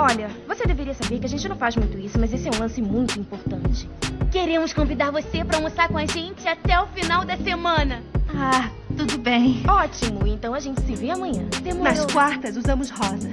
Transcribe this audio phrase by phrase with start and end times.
[0.00, 2.60] Olha, você deveria saber que a gente não faz muito isso, mas esse é um
[2.60, 3.90] lance muito importante.
[4.30, 8.00] Queremos convidar você para almoçar com a gente até o final da semana.
[8.28, 9.60] Ah, tudo bem.
[9.66, 11.48] Ótimo, então a gente se vê amanhã.
[11.64, 11.92] Demorou.
[11.92, 13.28] Nas quartas usamos rosa.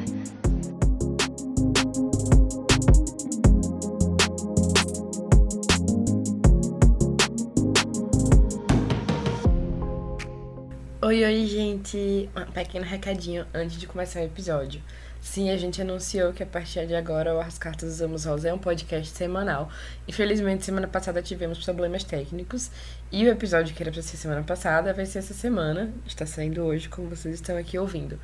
[11.03, 12.27] Oi, oi, gente!
[12.35, 14.81] Um pequeno recadinho antes de começar o episódio.
[15.25, 18.53] Sim, a gente anunciou que a partir de agora o As Cartas Usamos Rosa é
[18.53, 19.69] um podcast semanal.
[20.07, 22.69] Infelizmente, semana passada tivemos problemas técnicos
[23.11, 25.91] e o episódio que era para ser semana passada vai ser essa semana.
[26.05, 28.19] Está saindo hoje, como vocês estão aqui ouvindo.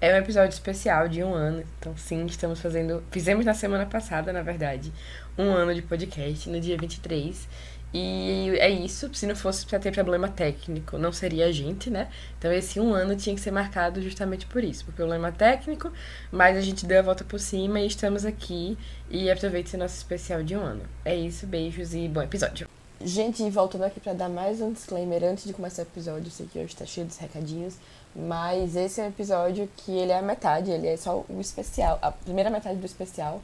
[0.00, 3.02] É um episódio especial de um ano, então sim, estamos fazendo.
[3.12, 4.92] Fizemos na semana passada, na verdade,
[5.38, 7.48] um ano de podcast, no dia 23.
[7.92, 12.08] E é isso, se não fosse para ter problema técnico, não seria a gente, né?
[12.38, 15.92] Então esse um ano tinha que ser marcado justamente por isso, por problema técnico,
[16.30, 18.78] mas a gente deu a volta por cima e estamos aqui
[19.10, 20.82] e aproveite esse nosso especial de um ano.
[21.04, 22.68] É isso, beijos e bom episódio.
[23.02, 26.58] Gente, voltando aqui para dar mais um disclaimer antes de começar o episódio, sei que
[26.58, 27.74] hoje tá cheio dos recadinhos,
[28.14, 31.98] mas esse é um episódio que ele é a metade, ele é só o especial,
[32.02, 33.42] a primeira metade do especial,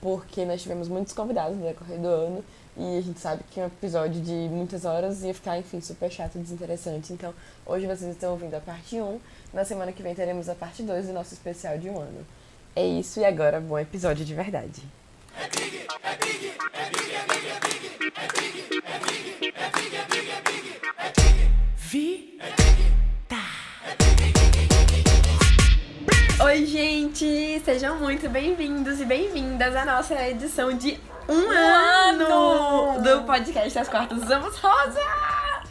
[0.00, 2.44] porque nós tivemos muitos convidados no decorrer do ano
[2.76, 6.36] e a gente sabe que um episódio de muitas horas ia ficar, enfim, super chato
[6.36, 7.12] e desinteressante.
[7.12, 7.34] Então,
[7.66, 9.20] hoje vocês estão ouvindo a parte 1.
[9.52, 12.26] Na semana que vem teremos a parte 2 do nosso especial de um ano.
[12.74, 14.82] É isso e agora, bom episódio de verdade.
[15.38, 19.70] É big, é big, é big, é big, é big, é big, é big, é
[19.70, 21.52] big, é big, é big, é big.
[21.76, 22.38] Vi?
[22.40, 23.11] É big.
[26.44, 27.62] Oi, gente!
[27.64, 33.78] Sejam muito bem-vindos e bem-vindas à nossa edição de um, um ano, ano, do podcast
[33.78, 35.00] As Quartas Usamos Rosa!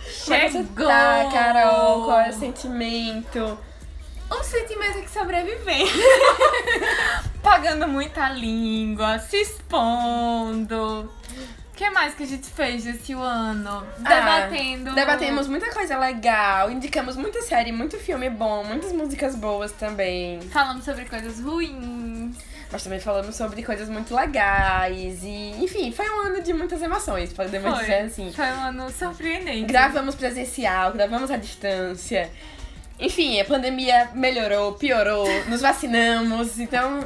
[0.08, 0.64] Chegou!
[0.64, 2.06] Como tá, Carol?
[2.06, 3.60] Qual é o sentimento?
[4.32, 5.88] Um sentimento que sobreviver.
[7.44, 11.12] Pagando muita língua, se expondo.
[11.72, 13.86] O que mais que a gente fez esse ano?
[13.98, 14.92] Debatendo.
[14.92, 20.42] Ah, debatemos muita coisa legal, indicamos muita série, muito filme bom, muitas músicas boas também.
[20.42, 22.36] Falamos sobre coisas ruins
[22.72, 27.34] mas também falamos sobre coisas muito legais e, enfim, foi um ano de muitas emoções,
[27.34, 27.80] podemos foi.
[27.82, 28.32] dizer assim.
[28.32, 29.66] Foi um ano surpreendente.
[29.66, 32.32] Gravamos presencial, gravamos à distância.
[32.98, 37.06] Enfim, a pandemia melhorou, piorou, nos vacinamos, então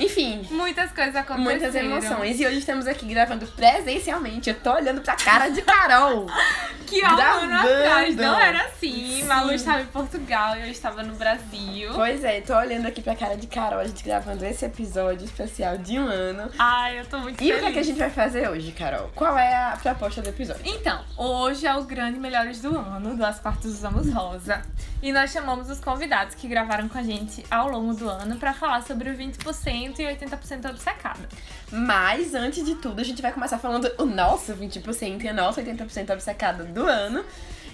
[0.00, 0.46] enfim.
[0.50, 1.42] Muitas coisas aconteceram.
[1.42, 2.40] Muitas emoções.
[2.40, 4.50] E hoje estamos aqui gravando presencialmente.
[4.50, 6.26] Eu tô olhando pra cara de Carol.
[6.90, 9.20] que há um ano atrás não era assim.
[9.20, 9.24] Sim.
[9.24, 11.92] Malu estava em Portugal e eu estava no Brasil.
[11.94, 15.78] Pois é, tô olhando aqui pra cara de Carol, a gente gravando esse episódio especial
[15.78, 16.50] de um ano.
[16.58, 17.54] Ai, eu tô muito e feliz.
[17.54, 19.10] E o que, é que a gente vai fazer hoje, Carol?
[19.14, 20.62] Qual é a proposta do episódio?
[20.64, 24.62] Então, hoje é o grande Melhores do Ano, do As Quartas Usamos Rosa.
[25.02, 28.52] E nós chamamos os convidados que gravaram com a gente ao longo do ano para
[28.52, 31.28] falar sobre o 20% e 80% obcecada.
[31.70, 35.62] Mas, antes de tudo, a gente vai começar falando o nosso 20% e a nossa
[35.62, 37.24] 80% obcecada do ano.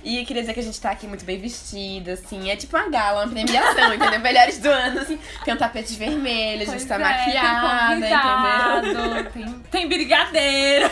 [0.06, 2.48] E queria dizer que a gente tá aqui muito bem vestida, assim.
[2.48, 4.20] É tipo uma gala, uma premiação, entendeu?
[4.20, 5.18] Melhores do ano, assim.
[5.44, 9.32] Tem um tapete vermelho, a gente pois tá é, maquiada, tem entendeu?
[9.32, 10.88] Tem, tem brigadeiro.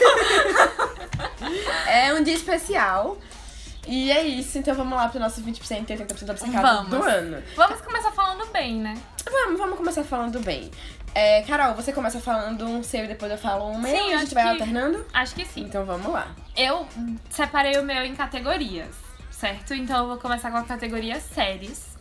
[1.86, 3.16] é um dia especial.
[3.86, 7.42] E é isso, então vamos lá pro nosso 20% e 80% obcecado do ano.
[7.54, 8.94] Vamos começar falando bem, né?
[9.30, 10.70] Vamos, vamos começar falando bem.
[11.14, 13.97] É, Carol, você começa falando um seu e depois eu falo um meu?
[13.97, 14.50] Sim, a gente vai que...
[14.50, 15.06] alternando?
[15.14, 15.60] Acho que sim.
[15.60, 16.34] Então vamos lá.
[16.56, 16.88] Eu
[17.30, 18.97] separei o meu em categorias,
[19.30, 19.75] certo?
[19.75, 21.97] Então eu vou começar com a categoria séries.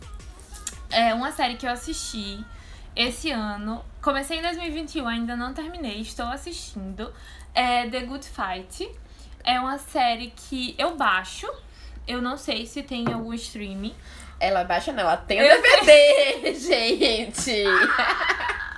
[0.90, 2.44] É uma série que eu assisti
[2.96, 3.84] esse ano.
[4.02, 7.12] Comecei em 2021, ainda não terminei, estou assistindo.
[7.54, 8.90] É The Good Fight.
[9.44, 11.46] É uma série que eu baixo.
[12.06, 13.94] Eu não sei se tem algum streaming.
[14.40, 17.64] Ela baixa não, ela tem o DVD, gente.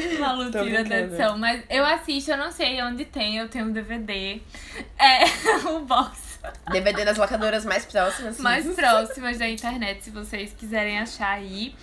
[0.18, 1.38] Malu tira da edição.
[1.38, 4.40] Mas eu assisto, eu não sei onde tem, eu tenho um DVD.
[4.98, 5.24] É,
[5.70, 6.40] o box.
[6.70, 8.38] DVD nas locadoras mais próximas.
[8.38, 11.74] Mais próximas da internet, se vocês quiserem achar aí.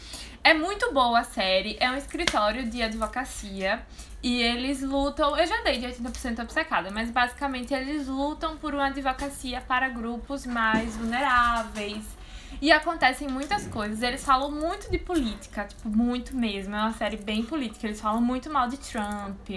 [0.44, 3.82] É muito boa a série, é um escritório de advocacia.
[4.24, 8.88] E eles lutam, eu já dei de 80% obcecada, mas basicamente eles lutam por uma
[8.88, 12.21] advocacia para grupos mais vulneráveis
[12.62, 14.04] e acontecem muitas coisas.
[14.04, 16.76] Eles falam muito de política, tipo, muito mesmo.
[16.76, 17.88] É uma série bem política.
[17.88, 19.50] Eles falam muito mal de Trump.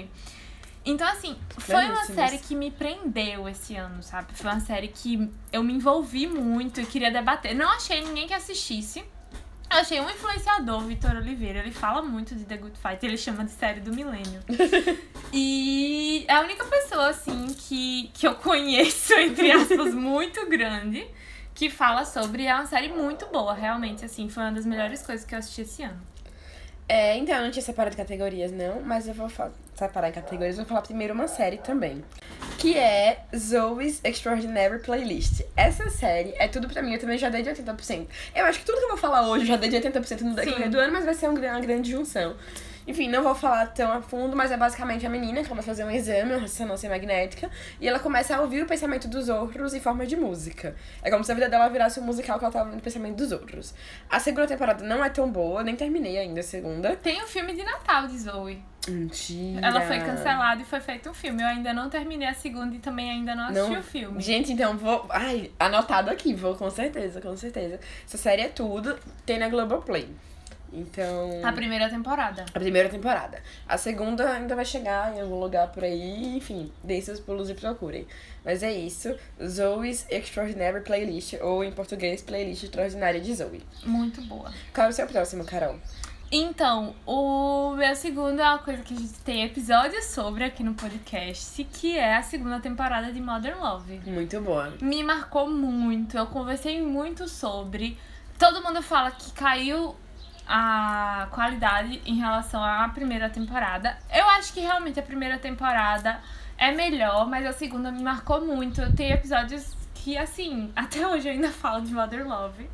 [0.87, 4.35] Então, assim, foi uma série que me prendeu esse ano, sabe?
[4.35, 7.55] Foi uma série que eu me envolvi muito e queria debater.
[7.55, 9.01] Não achei ninguém que assistisse.
[9.71, 11.59] Eu achei um influenciador, Vitor Oliveira.
[11.59, 13.05] Ele fala muito de The Good Fight.
[13.05, 14.43] Ele chama de série do milênio.
[15.33, 21.07] e é a única pessoa, assim, que, que eu conheço, entre aspas, muito grande
[21.55, 22.47] que fala sobre.
[22.47, 24.29] É uma série muito boa, realmente, assim.
[24.29, 26.01] Foi uma das melhores coisas que eu assisti esse ano.
[26.87, 29.31] É, então, eu não tinha separado categorias, não, mas eu vou
[29.75, 30.57] separar em categorias.
[30.57, 32.05] Vou falar primeiro uma série também.
[32.59, 35.43] Que é Zoe's Extraordinary Playlist.
[35.57, 38.07] Essa série é tudo pra mim, eu também já dei de 80%.
[38.35, 40.35] Eu acho que tudo que eu vou falar hoje eu já dei de 80% no
[40.35, 42.37] decorrer do ano, mas vai ser uma grande junção.
[42.87, 45.75] Enfim, não vou falar tão a fundo, mas é basicamente a menina que começa a
[45.75, 47.51] fazer um exame, uma ressonância magnética,
[47.81, 50.75] e ela começa a ouvir o pensamento dos outros em forma de música.
[51.03, 53.17] É como se a vida dela virasse um musical que ela tava ouvindo o pensamento
[53.17, 53.75] dos outros.
[54.11, 56.97] A segunda temporada não é tão boa, nem terminei ainda a segunda.
[56.97, 58.63] Tem o um filme de Natal de Zoe.
[58.89, 59.67] Mentira.
[59.67, 61.43] Ela foi cancelada e foi feito um filme.
[61.43, 63.81] Eu ainda não terminei a segunda e também ainda não assisti não...
[63.81, 64.21] o filme.
[64.21, 65.07] Gente, então vou.
[65.09, 67.81] Ai, anotado aqui, vou com certeza, com certeza.
[68.07, 70.09] Essa série é tudo, tem na Globoplay.
[70.75, 71.41] Então.
[71.45, 72.45] A primeira temporada.
[72.53, 73.43] A primeira temporada.
[73.67, 77.55] A segunda ainda vai chegar em algum lugar por aí, enfim, deem seus pulos e
[77.55, 78.07] procurem.
[78.45, 79.15] Mas é isso.
[79.43, 83.63] Zoe's Extraordinary Playlist, ou em português, Playlist Extraordinária de Zoe.
[83.85, 84.53] Muito boa.
[84.75, 85.79] Qual é o seu próximo, Carol?
[86.37, 90.75] Então, o meu segundo é uma coisa que a gente tem episódios sobre aqui no
[90.75, 94.01] podcast, que é a segunda temporada de Modern Love.
[94.05, 94.75] Muito boa.
[94.81, 97.97] Me marcou muito, eu conversei muito sobre.
[98.37, 99.95] Todo mundo fala que caiu
[100.47, 103.97] a qualidade em relação à primeira temporada.
[104.13, 106.21] Eu acho que realmente a primeira temporada
[106.59, 108.81] é melhor, mas a segunda me marcou muito.
[108.95, 112.69] Tenho episódios que, assim, até hoje eu ainda falo de Mother Love.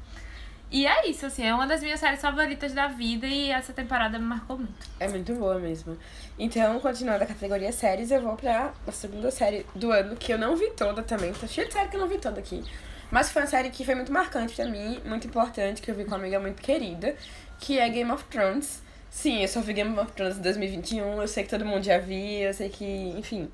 [0.73, 4.17] E é isso, assim, é uma das minhas séries favoritas da vida e essa temporada
[4.21, 4.89] me marcou muito.
[5.01, 5.99] É muito boa mesmo.
[6.39, 10.39] Então, continuando a categoria séries, eu vou pra a segunda série do ano, que eu
[10.39, 11.33] não vi toda também.
[11.33, 12.63] Tá cheio de série que eu não vi toda aqui.
[13.11, 16.05] Mas foi uma série que foi muito marcante pra mim, muito importante, que eu vi
[16.05, 17.17] com uma amiga muito querida,
[17.61, 18.83] que é Game of Thrones.
[19.11, 21.99] Sim, eu só vi Game of Thrones em 2021, eu sei que todo mundo já
[21.99, 22.85] viu, eu sei que,
[23.19, 23.51] enfim,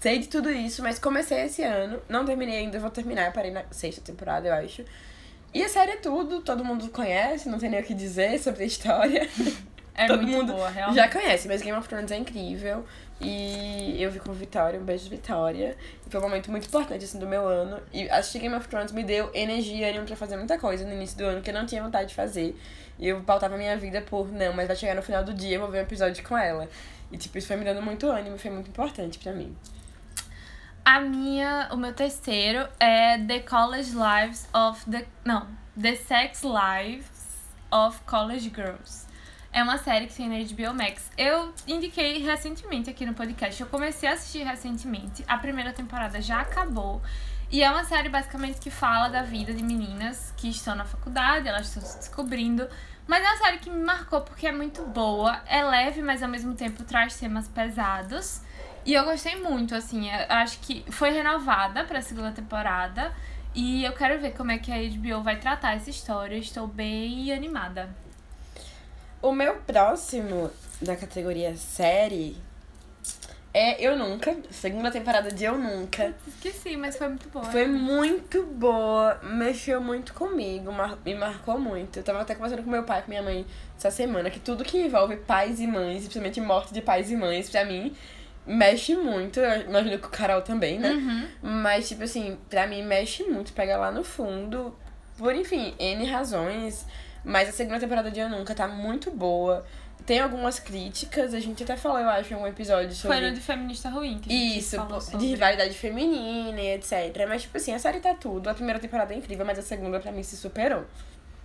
[0.00, 3.64] sei de tudo isso, mas comecei esse ano, não terminei ainda, vou terminar, parei na
[3.70, 4.84] sexta temporada, eu acho.
[5.52, 8.64] E a série é tudo, todo mundo conhece, não tem nem o que dizer sobre
[8.64, 9.28] a história.
[9.94, 10.96] É todo muito mundo boa, realmente.
[10.96, 12.84] já conhece, mas Game of Thrones é incrível.
[13.20, 15.76] E eu vi com Vitória, um beijo Vitória.
[16.06, 17.80] E foi um momento muito importante assim, do meu ano.
[17.92, 20.92] E assistir Game of Thrones me deu energia e ânimo pra fazer muita coisa no
[20.92, 22.54] início do ano que eu não tinha vontade de fazer.
[22.98, 25.60] E eu pautava minha vida por, não, mas vai chegar no final do dia eu
[25.60, 26.68] vou ver um episódio com ela.
[27.10, 29.56] E, tipo, isso foi me dando muito ânimo foi muito importante pra mim.
[30.84, 35.06] A minha, o meu terceiro é The College Lives of the.
[35.24, 35.46] Não,
[35.80, 37.10] The Sex Lives
[37.70, 39.06] of College Girls.
[39.52, 41.10] É uma série que tem na HBO Max.
[41.16, 43.60] Eu indiquei recentemente aqui no podcast.
[43.60, 45.24] Eu comecei a assistir recentemente.
[45.26, 47.00] A primeira temporada já acabou.
[47.50, 51.48] E é uma série basicamente que fala da vida de meninas que estão na faculdade,
[51.48, 52.68] elas estão se descobrindo.
[53.06, 56.28] Mas é uma série que me marcou porque é muito boa, é leve, mas ao
[56.28, 58.42] mesmo tempo traz temas pesados.
[58.84, 63.14] E eu gostei muito, assim, eu acho que foi renovada para a segunda temporada.
[63.54, 66.36] E eu quero ver como é que a HBO vai tratar essa história.
[66.36, 67.88] Estou bem animada.
[69.22, 72.36] O meu próximo da categoria série
[73.52, 76.14] é Eu Nunca, segunda temporada de Eu Nunca.
[76.26, 77.44] Esqueci, mas foi muito boa.
[77.46, 81.98] Foi muito boa, mexeu muito comigo, mar me marcou muito.
[81.98, 83.46] Eu tava até conversando com meu pai e com minha mãe
[83.76, 87.48] essa semana, que tudo que envolve pais e mães, principalmente morte de pais e mães,
[87.48, 87.94] pra mim,
[88.46, 89.40] mexe muito.
[89.40, 90.90] Eu imagino que o Carol também, né?
[90.90, 91.28] Uhum.
[91.42, 94.76] Mas, tipo assim, pra mim mexe muito, pega lá no fundo,
[95.16, 96.86] por enfim, N razões.
[97.24, 99.64] Mas a segunda temporada de Eu Nunca tá muito boa
[100.08, 103.18] tem algumas críticas, a gente até falou, eu acho, em um episódio sobre.
[103.18, 105.18] Foi no de feminista ruim que a gente Isso, falou sobre.
[105.18, 107.26] de rivalidade feminina e etc.
[107.28, 108.48] Mas, tipo assim, a série tá tudo.
[108.48, 110.86] A primeira temporada é incrível, mas a segunda pra mim se superou.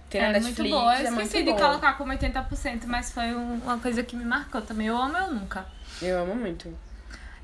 [0.10, 0.98] Tem é Netflix, muito boa.
[0.98, 1.60] Eu esqueci é de boa.
[1.60, 4.88] colocar como 80%, mas foi uma coisa que me marcou também.
[4.88, 5.66] Eu amo eu nunca.
[6.02, 6.74] Eu amo muito.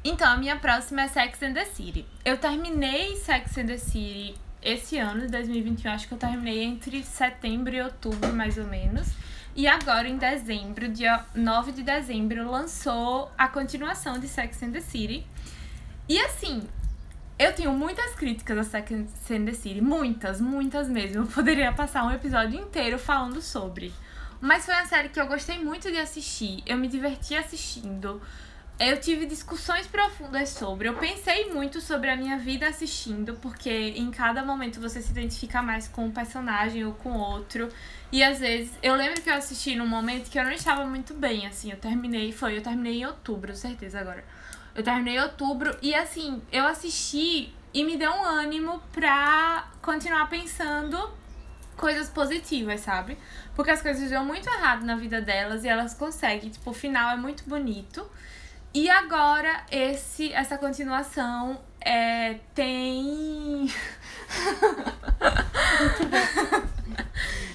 [0.06, 2.06] Então, a minha próxima é Sex and the City.
[2.24, 5.92] Eu terminei Sex and the City esse ano, 2021.
[5.92, 9.10] Acho que eu terminei entre setembro e outubro, mais ou menos.
[9.56, 14.82] E agora, em dezembro, dia 9 de dezembro, lançou a continuação de Sex and the
[14.82, 15.26] City.
[16.08, 16.68] E assim,
[17.38, 18.92] eu tenho muitas críticas a Sex
[19.32, 19.82] and the City.
[19.82, 21.24] Muitas, muitas mesmo.
[21.24, 23.94] Eu poderia passar um episódio inteiro falando sobre.
[24.42, 26.64] Mas foi uma série que eu gostei muito de assistir.
[26.66, 28.22] Eu me diverti assistindo.
[28.80, 30.88] Eu tive discussões profundas sobre.
[30.88, 35.62] Eu pensei muito sobre a minha vida assistindo, porque em cada momento você se identifica
[35.62, 37.68] mais com um personagem ou com outro.
[38.10, 41.14] E às vezes, eu lembro que eu assisti num momento que eu não estava muito
[41.14, 41.72] bem, assim.
[41.72, 44.24] Eu terminei, foi, eu terminei em outubro, certeza agora.
[44.74, 50.30] Eu terminei em outubro e assim, eu assisti e me deu um ânimo pra continuar
[50.30, 50.98] pensando
[51.76, 53.18] coisas positivas, sabe?
[53.56, 57.10] Porque as coisas dão muito errado na vida delas e elas conseguem, tipo, o final
[57.10, 58.10] é muito bonito.
[58.74, 63.68] E agora esse essa continuação é, tem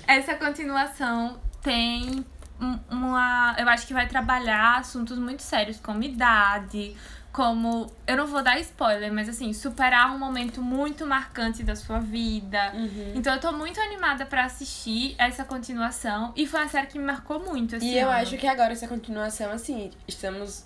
[0.06, 2.24] essa continuação tem
[2.60, 3.54] um- uma.
[3.58, 6.94] Eu acho que vai trabalhar assuntos muito sérios, como idade,
[7.32, 7.90] como.
[8.06, 12.72] Eu não vou dar spoiler, mas assim, superar um momento muito marcante da sua vida.
[12.74, 13.12] Uhum.
[13.14, 16.32] Então eu tô muito animada pra assistir essa continuação.
[16.36, 18.18] E foi uma série que me marcou muito E eu ano.
[18.18, 20.64] acho que agora essa continuação, assim, estamos,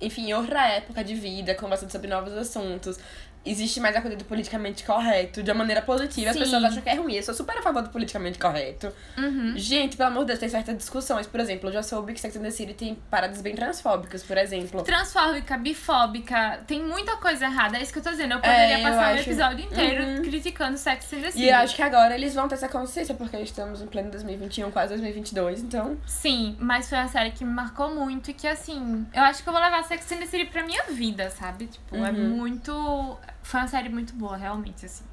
[0.00, 2.98] enfim, outra época de vida, conversando sobre novos assuntos.
[3.46, 6.30] Existe mais a coisa do politicamente correto, de uma maneira positiva.
[6.30, 6.42] As Sim.
[6.42, 7.14] pessoas acham que é ruim.
[7.14, 8.92] Eu sou super a favor do politicamente correto.
[9.16, 9.54] Uhum.
[9.56, 11.26] Gente, pelo amor de Deus, tem certas discussões.
[11.26, 14.36] Por exemplo, eu já soube que Sex and the City tem paradas bem transfóbicas, por
[14.36, 14.82] exemplo.
[14.82, 17.78] Transfóbica, bifóbica, tem muita coisa errada.
[17.78, 18.32] É isso que eu tô dizendo.
[18.34, 20.22] Eu poderia eu passar acho- episódio inteiro Uhum.
[20.22, 21.44] criticando Sex and the City.
[21.44, 24.70] E eu acho que agora eles vão ter essa consciência, porque estamos em pleno 2021,
[24.70, 25.96] quase 2022, então...
[26.06, 29.48] Sim, mas foi uma série que me marcou muito e que, assim, eu acho que
[29.48, 31.66] eu vou levar Sex and the City pra minha vida, sabe?
[31.66, 32.28] Tipo, é Uhum.
[32.30, 33.18] muito.
[33.46, 35.04] Foi uma série muito boa, realmente, assim.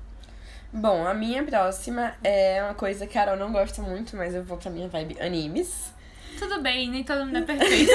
[0.73, 4.43] Bom, a minha próxima é uma coisa que a Carol não gosta muito, mas eu
[4.43, 5.93] vou pra minha vibe animes.
[6.39, 7.91] Tudo bem, nem todo mundo é perfeito.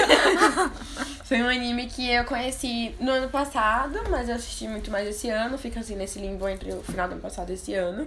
[1.26, 5.28] Foi um anime que eu conheci no ano passado, mas eu assisti muito mais esse
[5.28, 5.58] ano.
[5.58, 8.06] Fica assim nesse limbo entre o final do ano passado e esse ano.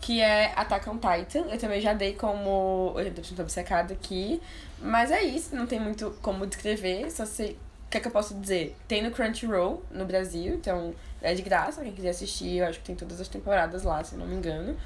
[0.00, 1.50] Que é Attack on Titan.
[1.50, 4.40] Eu também já dei como 80% obcecada aqui.
[4.80, 7.10] Mas é isso, não tem muito como descrever.
[7.10, 7.58] Só sei.
[7.94, 8.76] Que é que eu posso dizer?
[8.88, 11.80] Tem no Crunchyroll, no Brasil, então é de graça.
[11.80, 14.76] Quem quiser assistir, eu acho que tem todas as temporadas lá, se não me engano.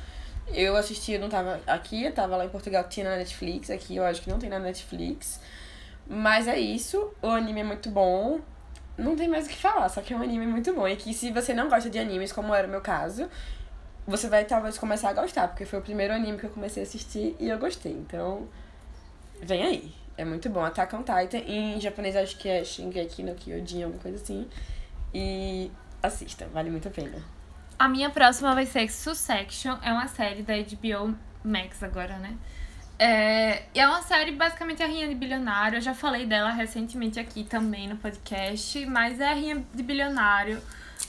[0.52, 3.70] Eu assisti, eu não tava aqui, eu tava lá em Portugal, tinha na Netflix.
[3.70, 5.40] Aqui eu acho que não tem na Netflix.
[6.06, 8.40] Mas é isso, o anime é muito bom.
[8.98, 10.86] Não tem mais o que falar, só que é um anime muito bom.
[10.86, 13.26] E que se você não gosta de animes, como era o meu caso,
[14.06, 16.86] você vai talvez começar a gostar, porque foi o primeiro anime que eu comecei a
[16.86, 17.92] assistir e eu gostei.
[17.92, 18.46] Então,
[19.40, 19.97] vem aí.
[20.18, 20.64] É muito bom.
[20.64, 24.48] Attack on Titan, em japonês acho que é Shingeki no Kyojin, alguma coisa assim.
[25.14, 25.70] E
[26.02, 27.22] assista, vale muito a pena.
[27.78, 29.78] A minha próxima vai ser Succession.
[29.80, 32.36] É uma série da HBO Max agora, né?
[32.98, 35.76] É, é uma série basicamente a Rinha de Bilionário.
[35.76, 40.60] Eu já falei dela recentemente aqui também no podcast, mas é a Rinha de Bilionário.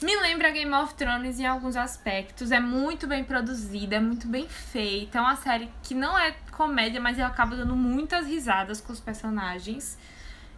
[0.02, 2.50] Me lembra Game of Thrones em alguns aspectos.
[2.50, 5.18] É muito bem produzida, é muito bem feita.
[5.18, 9.00] É uma série que não é comédia, mas eu acabo dando muitas risadas com os
[9.00, 9.98] personagens.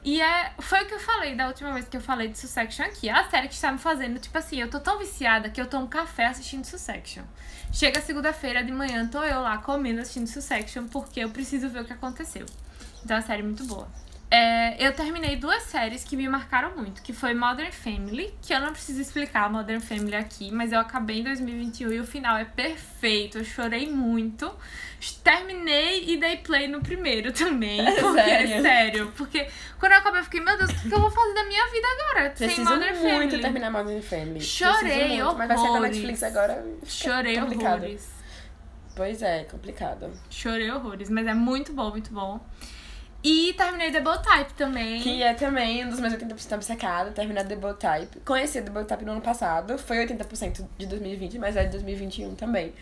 [0.04, 2.84] E é, foi o que eu falei da última vez que eu falei de Succession
[2.84, 3.08] aqui.
[3.08, 5.66] É a série que está me fazendo, tipo assim, eu tô tão viciada que eu
[5.66, 7.24] tomo café assistindo Succession.
[7.72, 11.84] Chega segunda-feira de manhã, tô eu lá comendo assistindo Succession porque eu preciso ver o
[11.84, 12.46] que aconteceu.
[13.04, 13.88] Então é uma série muito boa.
[14.34, 18.60] É, eu terminei duas séries que me marcaram muito, que foi Modern Family, que eu
[18.60, 22.46] não preciso explicar Modern Family aqui, mas eu acabei em 2021 e o final é
[22.46, 24.50] perfeito, eu chorei muito.
[25.22, 28.62] Terminei e dei play no primeiro também, porque sério?
[28.62, 29.46] sério, porque
[29.78, 31.86] quando eu acabei eu fiquei, meu Deus, o que eu vou fazer da minha vida
[32.00, 32.34] agora?
[32.34, 33.42] sem Preciso Modern muito Family.
[33.42, 34.40] terminar Modern Family.
[34.40, 35.96] Chorei muito, Mas vai na horrores.
[35.96, 36.64] Netflix agora.
[36.84, 37.78] fica Chorei complicado.
[37.82, 38.08] horrores.
[38.96, 40.10] Pois é, complicado.
[40.30, 42.40] Chorei horrores, mas é muito bom, muito bom.
[43.24, 45.00] E terminei Double Type também.
[45.00, 48.20] Que é também um dos meus 80% obcecado, terminar The Bold Type.
[48.20, 52.34] Conheci The Bold Type no ano passado, foi 80% de 2020, mas é de 2021
[52.34, 52.72] também.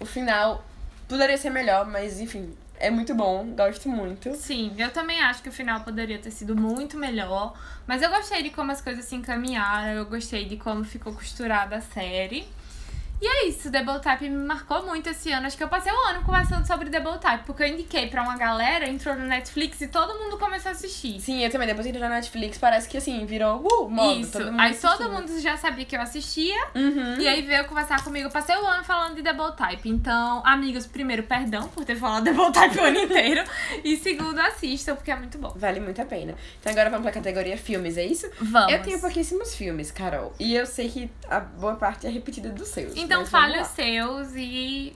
[0.00, 0.64] O final
[1.08, 4.34] poderia ser melhor, mas enfim, é muito bom, gosto muito.
[4.34, 7.56] Sim, eu também acho que o final poderia ter sido muito melhor.
[7.86, 11.76] Mas eu gostei de como as coisas se encaminharam, eu gostei de como ficou costurada
[11.76, 12.46] a série.
[13.20, 15.46] E é isso, Double Type me marcou muito esse ano.
[15.46, 18.36] Acho que eu passei um ano conversando sobre Double Type, porque eu indiquei pra uma
[18.36, 21.18] galera, entrou no Netflix e todo mundo começou a assistir.
[21.20, 24.20] Sim, eu também, depois que entrei na Netflix, parece que assim, virou uh, moda.
[24.20, 25.12] Isso, todo mundo aí todo assistindo.
[25.12, 26.56] mundo já sabia que eu assistia.
[26.74, 27.16] Uhum.
[27.18, 28.26] E aí veio conversar comigo.
[28.26, 29.88] Eu passei o ano falando de Double Type.
[29.88, 33.44] Então, amigos, primeiro, perdão por ter falado Double Type o ano inteiro.
[33.82, 35.52] E segundo, assistam, porque é muito bom.
[35.56, 36.34] Vale muito a pena.
[36.60, 38.28] Então agora vamos pra categoria filmes, é isso?
[38.40, 38.72] Vamos.
[38.72, 40.34] Eu tenho pouquíssimos filmes, Carol.
[40.38, 43.05] E eu sei que a boa parte é repetida dos seus.
[43.06, 44.94] Então mas fale os seus e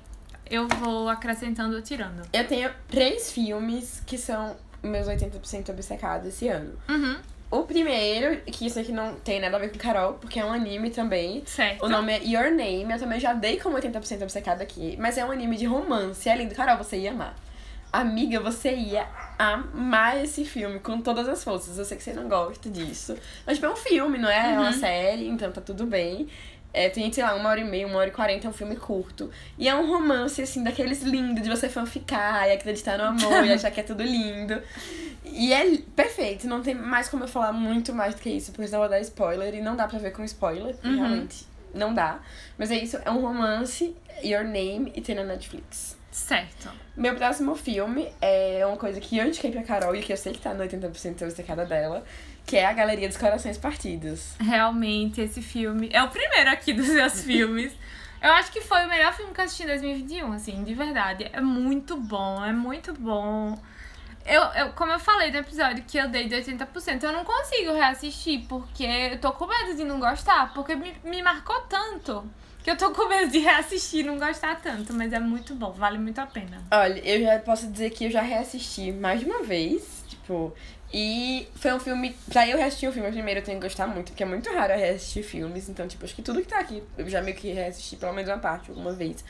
[0.51, 2.23] eu vou acrescentando ou tirando.
[2.33, 6.73] Eu tenho três filmes que são meus 80% obcecados esse ano.
[6.89, 7.17] Uhum.
[7.51, 10.53] O primeiro, que isso aqui não tem nada a ver com Carol, porque é um
[10.53, 11.43] anime também.
[11.45, 11.85] Certo.
[11.85, 15.25] O nome é Your Name, eu também já dei como 80% obcecado aqui, mas é
[15.25, 16.55] um anime de romance, é lindo.
[16.55, 17.35] Carol, você ia amar.
[17.93, 19.05] Amiga, você ia
[19.37, 21.77] amar esse filme com todas as forças.
[21.77, 23.17] Eu sei que você não gosta disso.
[23.45, 24.53] Mas, tipo, é um filme, não é?
[24.53, 26.29] É uma série, então tá tudo bem.
[26.73, 28.77] É, tem, sei lá, uma hora e meia, uma hora e quarenta, é um filme
[28.77, 29.31] curto.
[29.59, 33.51] E é um romance, assim, daqueles lindos, de você fanficar e acreditar no amor e
[33.55, 34.61] achar que é tudo lindo.
[35.25, 38.67] E é perfeito, não tem mais como eu falar muito mais do que isso, porque
[38.67, 40.97] senão eu vou dar spoiler e não dá pra ver com spoiler, Uhum.
[40.97, 41.47] realmente.
[41.75, 42.21] Não dá.
[42.59, 45.97] Mas é isso, é um romance, Your Name, e tem na Netflix.
[46.11, 46.69] Certo.
[46.97, 50.33] Meu próximo filme é uma coisa que eu indiquei pra Carol e que eu sei
[50.33, 52.03] que tá no 80% obcecada dela,
[52.47, 54.35] que é a Galeria dos Corações Partidos.
[54.41, 57.73] Realmente, esse filme é o primeiro aqui dos meus filmes.
[58.21, 61.31] Eu acho que foi o melhor filme que eu assisti em 2021, assim, de verdade.
[61.33, 63.59] É muito bom, é muito bom.
[64.27, 67.73] eu, eu, como eu falei no episódio que eu dei de 80%, eu não consigo
[67.73, 72.31] reassistir, porque eu tô com medo de não gostar, porque me, me marcou tanto.
[72.63, 75.73] Que eu tô com medo de reassistir e não gostar tanto, mas é muito bom,
[75.73, 76.63] vale muito a pena.
[76.71, 80.53] Olha, eu já posso dizer que eu já reassisti mais de uma vez, tipo,
[80.93, 82.17] e foi um filme.
[82.29, 84.73] Pra eu reassistir um filme primeiro eu tenho que gostar muito, porque é muito raro
[84.73, 87.53] eu reassistir filmes, então, tipo, acho que tudo que tá aqui eu já meio que
[87.53, 89.25] reassisti pelo menos uma parte alguma vez.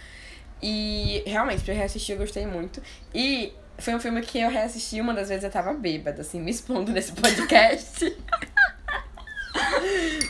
[0.63, 2.83] E realmente, pra eu reassistir eu gostei muito.
[3.15, 6.51] E foi um filme que eu reassisti uma das vezes eu tava bêbada, assim, me
[6.51, 8.17] expondo nesse podcast.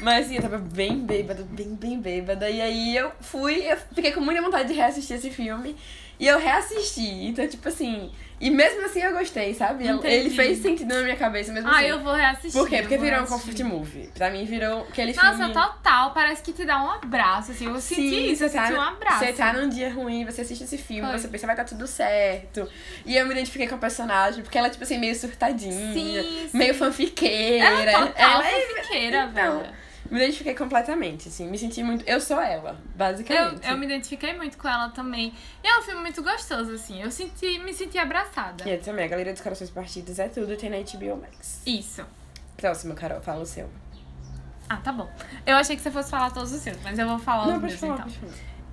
[0.03, 2.49] Mas assim, eu tava bem bêbada, bem, bem bêbada.
[2.49, 5.77] E aí eu fui, eu fiquei com muita vontade de reassistir esse filme.
[6.19, 7.27] E eu reassisti.
[7.27, 8.11] Então, tipo assim.
[8.41, 9.87] E mesmo assim eu gostei, sabe?
[9.87, 10.07] Entendi.
[10.15, 11.89] Ele fez sentido na minha cabeça mesmo Ah, assim.
[11.89, 12.53] eu vou reassistir.
[12.59, 12.79] Por quê?
[12.79, 14.09] Porque virou um comfort movie.
[14.15, 15.53] Pra mim virou aquele Nossa, filme.
[15.53, 17.67] total, parece que te dá um abraço, assim.
[17.67, 19.19] Eu senti isso, eu tá, senti um abraço.
[19.27, 21.19] Você tá num dia ruim, você assiste esse filme, Foi.
[21.19, 22.67] você pensa, vai dar tudo certo.
[23.05, 26.49] E eu me identifiquei com a personagem, porque ela é, tipo assim, meio surtadinha, Sim,
[26.51, 26.57] sim.
[26.57, 27.65] meio fanfiqueira.
[27.67, 29.73] Ela é total Ela é- fanfiqueira, Então, velho.
[30.09, 31.49] Me identifiquei completamente, assim.
[31.49, 32.05] Me senti muito.
[32.09, 33.67] Eu sou ela, basicamente.
[33.67, 35.33] Eu, eu me identifiquei muito com ela também.
[35.63, 37.03] E é um filme muito gostoso, assim.
[37.03, 38.69] Eu senti, me senti abraçada.
[38.69, 41.63] E eu também, a Galeria dos Corações Partidos é tudo, tem na HBO Max.
[41.67, 42.05] Isso.
[42.57, 43.69] Próximo, Carol, fala o seu.
[44.69, 45.11] Ah, tá bom.
[45.45, 47.63] Eu achei que você fosse falar todos os seus, mas eu vou falar Não, os
[47.63, 48.31] meus falar, então.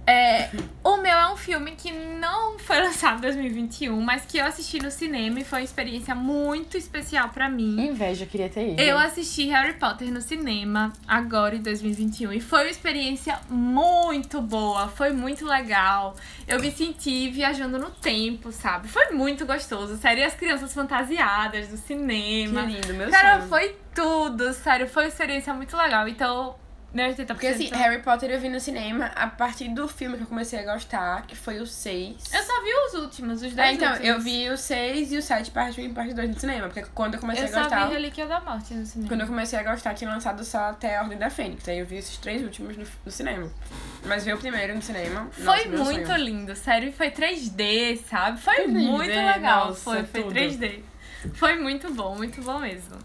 [0.09, 0.49] É,
[0.85, 4.79] o meu é um filme que não foi lançado em 2021, mas que eu assisti
[4.81, 7.75] no cinema e foi uma experiência muito especial pra mim.
[7.87, 8.81] Inveja, eu queria ter ido.
[8.81, 14.87] Eu assisti Harry Potter no cinema agora em 2021 e foi uma experiência muito boa,
[14.87, 16.15] foi muito legal.
[16.47, 18.87] Eu me senti viajando no tempo, sabe?
[18.87, 22.61] Foi muito gostoso, sério, e as crianças fantasiadas do Que cinema.
[22.61, 23.49] lindo, meu Cara, sonho.
[23.49, 26.07] foi tudo, sério, foi uma experiência muito legal.
[26.07, 26.55] Então,
[26.97, 27.27] meu 80%.
[27.27, 30.59] Porque assim, Harry Potter eu vi no cinema a partir do filme que eu comecei
[30.59, 32.33] a gostar, que foi o 6.
[32.33, 34.07] Eu só vi os últimos, os dois É, então, últimos.
[34.09, 36.67] eu vi o 6 e o 7 parte 1 e parte 2 no cinema.
[36.67, 37.85] Porque quando eu comecei Eu a só gostar.
[37.87, 39.07] vi Relíquia da Morte no cinema.
[39.09, 41.67] Quando eu comecei a gostar, tinha lançado só até a Ordem da Fênix.
[41.69, 43.49] Aí eu vi esses três últimos no, no cinema.
[44.05, 45.27] Mas ver o primeiro no cinema.
[45.31, 46.23] Foi nossa, meu muito sonho.
[46.23, 48.39] lindo, sério, foi 3D, sabe?
[48.41, 49.67] Foi 3D, muito legal.
[49.67, 50.33] nossa, foi, foi tudo.
[50.35, 50.81] 3D.
[51.33, 52.97] Foi muito bom, muito bom mesmo.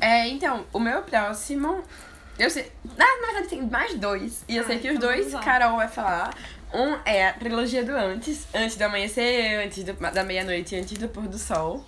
[0.00, 1.82] É, então, o meu próximo.
[2.38, 2.70] Eu sei.
[2.98, 4.44] Ah, na verdade tem mais dois.
[4.48, 5.32] E eu Ah, sei que os então dois.
[5.36, 6.34] Carol vai falar.
[6.74, 10.98] Um é a trilogia do antes, antes do amanhecer, antes do- da meia-noite e antes
[10.98, 11.84] do pôr do sol.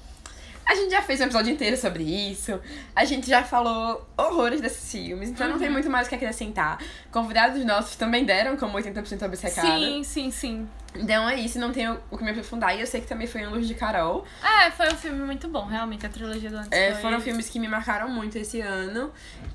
[0.68, 2.60] A gente já fez um episódio inteiro sobre isso.
[2.94, 5.52] A gente já falou horrores desses filmes, então Uhum.
[5.54, 6.78] não tem muito mais o que acrescentar.
[7.10, 9.66] Convidados nossos também deram como 80% obcecada.
[9.78, 10.68] Sim, sim, sim.
[10.94, 12.76] Então é isso, não tenho o que me aprofundar.
[12.76, 14.26] E eu sei que também foi um Luz de Carol.
[14.42, 17.58] É, foi um filme muito bom, realmente, a trilogia do antes É, foram filmes que
[17.58, 19.10] me marcaram muito esse ano.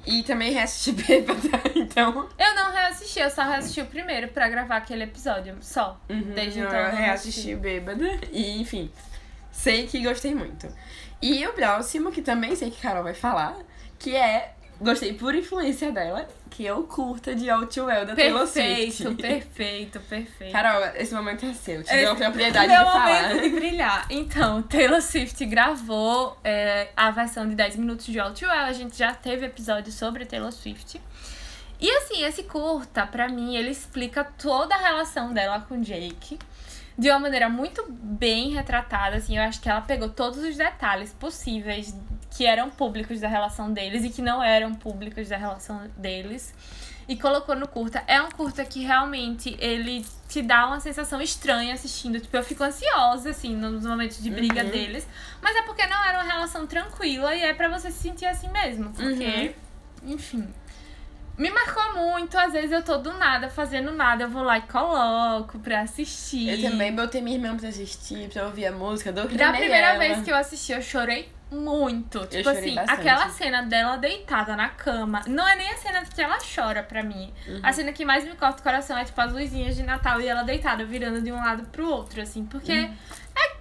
[0.08, 1.40] E também reassisti bêbada,
[1.76, 2.28] então.
[2.40, 6.00] Eu não reassisti, eu só reassisti o primeiro pra gravar aquele episódio, só.
[6.08, 8.06] Desde Uhum, eu então eu reassisti bêbada.
[8.32, 8.92] E, enfim,
[9.52, 10.68] sei que gostei muito.
[11.24, 13.56] E o próximo, que também sei que Carol vai falar,
[13.98, 14.54] que é.
[14.82, 19.16] Gostei por influência dela, que o curta de All Too Well da Taylor Perfeito, Swift.
[19.22, 20.52] perfeito, perfeito.
[20.52, 21.82] Carol, esse momento é seu.
[21.84, 23.22] Te Esse- dou a propriedade de falar.
[23.30, 24.06] momento de brilhar.
[24.10, 28.66] Então, Taylor Swift gravou é, a versão de 10 minutos de All Too Well.
[28.66, 31.00] A gente já teve episódio sobre Taylor Swift.
[31.80, 36.38] E assim, esse curta, pra mim, ele explica toda a relação dela com Jake.
[36.98, 41.12] De uma maneira muito bem retratada, assim, eu acho que ela pegou todos os detalhes
[41.14, 41.96] possíveis
[42.36, 46.54] que eram públicos da relação deles e que não eram públicos da relação deles
[47.08, 48.04] e colocou no curta.
[48.08, 52.20] É um curta que realmente ele te dá uma sensação estranha assistindo.
[52.20, 54.70] Tipo, eu fico ansiosa, assim, nos momentos de briga Uhum.
[54.72, 55.08] deles.
[55.42, 58.48] Mas é porque não era uma relação tranquila e é pra você se sentir assim
[58.50, 58.92] mesmo.
[58.94, 59.54] Porque,
[60.06, 60.48] enfim.
[61.38, 64.62] Me marcou muito, às vezes eu tô do nada fazendo nada, eu vou lá e
[64.62, 66.50] coloco pra assistir.
[66.50, 70.22] Eu também botei minha irmã pra assistir, pra ouvir a música, dou Da primeira vez
[70.22, 72.20] que eu assisti, eu chorei muito.
[72.28, 73.00] Tipo chorei assim, bastante.
[73.00, 75.22] aquela cena dela deitada na cama.
[75.28, 77.34] Não é nem a cena que ela chora pra mim.
[77.64, 80.28] A cena que mais me corta o coração é tipo as luzinhas de Natal e
[80.28, 82.46] ela deitada, virando de um lado pro outro, assim.
[82.46, 83.56] Porque é-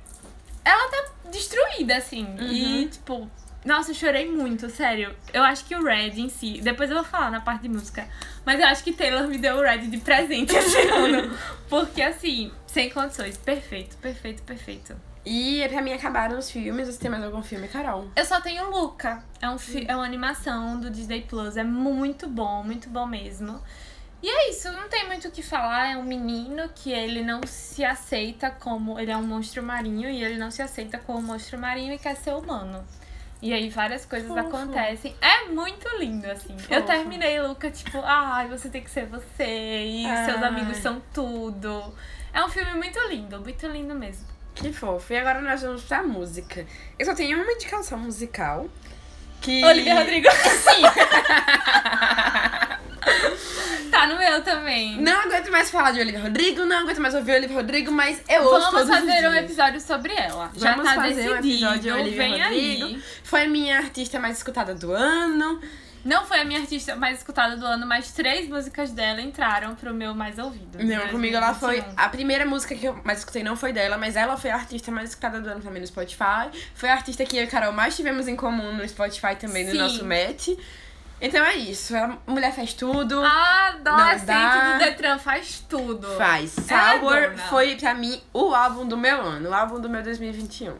[0.64, 2.36] ela tá destruída, assim.
[2.40, 3.30] E, tipo.
[3.64, 5.14] Nossa, eu chorei muito, sério.
[5.32, 6.60] Eu acho que o Red em si.
[6.60, 8.08] Depois eu vou falar na parte de música.
[8.44, 11.36] Mas eu acho que Taylor me deu o Red de presente esse ano.
[11.68, 13.36] Porque, assim, sem condições.
[13.38, 14.96] Perfeito, perfeito, perfeito.
[15.24, 16.88] E pra mim acabaram os filmes.
[16.88, 18.08] Você tem mais algum filme, Carol?
[18.16, 19.22] Eu só tenho Luca.
[19.40, 21.56] É, um fi- é uma animação do Disney Plus.
[21.56, 23.62] É muito bom, muito bom mesmo.
[24.20, 25.92] E é isso, não tem muito o que falar.
[25.92, 28.98] É um menino que ele não se aceita como.
[28.98, 32.16] Ele é um monstro marinho e ele não se aceita como monstro marinho e quer
[32.16, 32.84] ser humano.
[33.42, 35.16] E aí várias coisas acontecem.
[35.20, 36.56] É muito lindo, assim.
[36.70, 39.44] Eu terminei Luca, tipo, ai, você tem que ser você.
[39.44, 40.44] E seus Ai.
[40.44, 41.92] amigos são tudo.
[42.32, 44.28] É um filme muito lindo, muito lindo mesmo.
[44.54, 45.12] Que fofo.
[45.12, 46.64] E agora nós vamos pra música.
[46.96, 48.68] Eu só tenho uma indicação musical.
[49.40, 49.64] Que...
[49.64, 50.28] Olivia Rodrigo.
[50.30, 50.82] Sim!
[53.92, 55.00] tá no meu também.
[55.00, 58.42] Não aguento mais falar de Olivia Rodrigo, não aguento mais ouvir Olivia Rodrigo, mas eu
[58.42, 60.50] ouço Vamos todos os fazer um episódio sobre ela.
[60.56, 61.48] Já Vamos tá fazer um decidido.
[61.48, 62.84] episódio de Olivia Vem Rodrigo.
[62.86, 63.02] aí.
[63.22, 65.60] Foi a minha artista mais escutada do ano.
[66.04, 69.94] Não foi a minha artista mais escutada do ano, mas três músicas dela entraram pro
[69.94, 70.82] meu mais ouvido.
[70.82, 71.76] Não, comigo ela foi.
[71.76, 72.04] 2021.
[72.04, 74.90] A primeira música que eu mais escutei não foi dela, mas ela foi a artista
[74.90, 76.50] mais escutada do ano também no Spotify.
[76.74, 79.64] Foi a artista que eu e a Carol mais tivemos em comum no Spotify também,
[79.64, 79.78] no Sim.
[79.78, 80.48] nosso match.
[81.22, 81.96] Então é isso.
[81.96, 83.22] A mulher faz tudo.
[83.24, 84.72] A adolescente dá.
[84.72, 86.08] do Detran faz tudo.
[86.16, 86.58] Faz.
[86.58, 87.38] É Sour dona.
[87.48, 90.74] foi pra mim o álbum do meu ano, o álbum do meu 2021.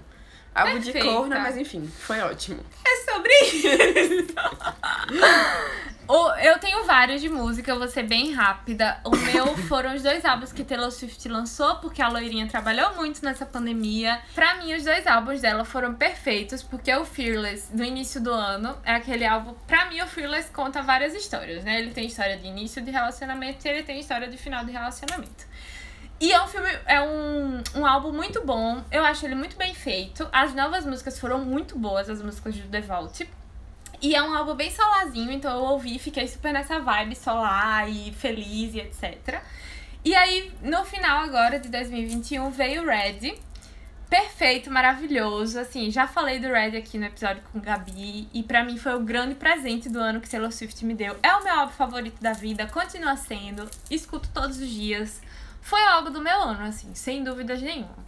[0.55, 1.17] Álbum de Perfeita.
[1.17, 2.61] corna, mas enfim, foi ótimo.
[2.87, 4.35] É sobre isso.
[6.09, 9.01] O- eu tenho vários de música, eu vou ser bem rápida.
[9.05, 13.25] O meu foram os dois álbuns que Taylor Swift lançou, porque a loirinha trabalhou muito
[13.25, 14.21] nessa pandemia.
[14.35, 18.77] Pra mim, os dois álbuns dela foram perfeitos, porque o Fearless, do início do ano,
[18.85, 19.55] é aquele álbum.
[19.67, 21.79] Pra mim, o Fearless conta várias histórias, né?
[21.79, 25.47] Ele tem história de início de relacionamento e ele tem história de final de relacionamento.
[26.23, 28.81] E é um filme, é um, um álbum muito bom.
[28.93, 30.29] Eu acho ele muito bem feito.
[30.33, 33.29] As novas músicas foram muito boas, as músicas do The Vault.
[34.01, 37.91] E é um álbum bem solarzinho, então eu ouvi e fiquei super nessa vibe solar
[37.91, 39.43] e feliz e etc.
[40.05, 43.37] E aí, no final agora de 2021, veio Red.
[44.09, 45.59] Perfeito, maravilhoso.
[45.59, 48.29] Assim, já falei do Red aqui no episódio com Gabi.
[48.33, 51.17] E pra mim foi o grande presente do ano que Taylor Swift me deu.
[51.21, 53.69] É o meu álbum favorito da vida, continua sendo.
[53.91, 55.21] Escuto todos os dias.
[55.63, 58.03] Foi o álbum do meu ano, assim, sem dúvidas nenhuma.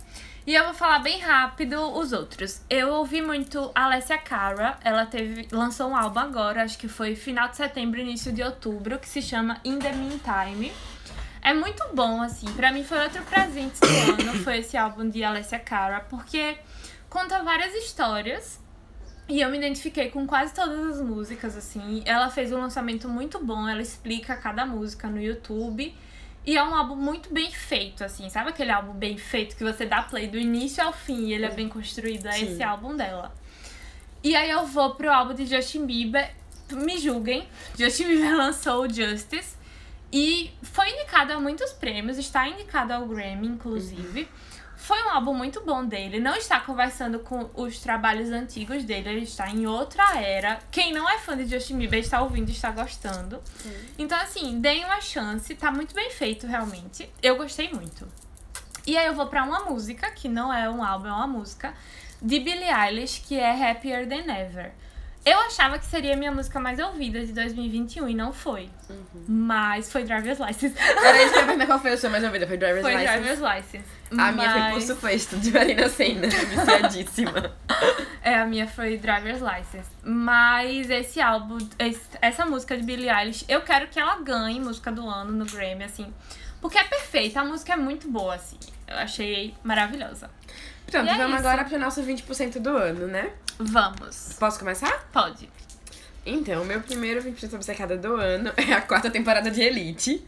[0.47, 2.61] E eu vou falar bem rápido os outros.
[2.69, 4.77] Eu ouvi muito a Alessia Cara.
[4.85, 8.99] Ela teve, lançou um álbum agora, acho que foi final de setembro, início de outubro,
[8.99, 10.71] que se chama In the Meantime.
[11.41, 12.53] É muito bom, assim.
[12.53, 16.59] Pra mim foi outro presente do ano, foi esse álbum de Alessia Cara, porque
[17.09, 18.61] conta várias histórias.
[19.27, 22.03] E eu me identifiquei com quase todas as músicas, assim.
[22.05, 25.97] Ela fez um lançamento muito bom, ela explica cada música no YouTube.
[26.47, 28.29] E é um álbum muito bem feito, assim.
[28.29, 31.47] Sabe aquele álbum bem feito que você dá play do início ao fim e ele
[31.47, 32.27] é bem construído?
[32.27, 32.53] É Sim.
[32.53, 33.35] esse álbum dela.
[34.23, 36.31] E aí eu vou pro álbum de Justin Bieber.
[36.71, 37.49] Me julguem.
[37.79, 39.57] Justin Bieber lançou o Justice.
[40.13, 44.29] E foi indicado a muitos prêmios, está indicado ao Grammy, inclusive.
[44.85, 46.21] Foi um álbum muito bom dele.
[46.21, 50.61] Não está conversando com os trabalhos antigos dele, ele está em outra era.
[50.71, 53.41] Quem não é fã de Justin Bieber está ouvindo e está gostando.
[53.97, 57.11] Então, assim, deem uma chance, tá muito bem feito, realmente.
[57.23, 58.07] Eu gostei muito.
[58.87, 61.73] E aí eu vou pra uma música, que não é um álbum, é uma música,
[62.21, 64.75] de Billie Eilish, que é Happier Than Ever.
[65.25, 68.69] Eu achava que seria a minha música mais ouvida de 2021 e não foi.
[69.27, 70.75] Mas foi Driver's License.
[70.79, 72.47] Era isso que eu perguntar qual foi a sua mais ouvida.
[72.47, 73.19] Foi Driver's foi License.
[73.23, 73.85] Driver's License.
[74.19, 76.27] A minha foi Mas- Pulso Festo, de Marina Senna.
[76.29, 77.53] Viciadíssima.
[78.23, 79.89] É, a minha foi Driver's License.
[80.03, 84.93] Mas esse álbum, esse- essa música de Billie Eilish, eu quero que ela ganhe música
[84.93, 86.13] do ano no Grammy, assim.
[86.61, 88.59] Porque é perfeita, a música é muito boa, assim.
[88.87, 90.31] Eu achei maravilhosa.
[90.87, 93.31] Pronto, E é vamos agora pro nosso 20% do ano, né?
[93.59, 94.37] Vamos.
[94.39, 95.09] Posso começar?
[95.13, 95.49] Pode.
[96.27, 100.25] Então, o meu primeiro 20% obcecada do ano é a quarta temporada de Elite.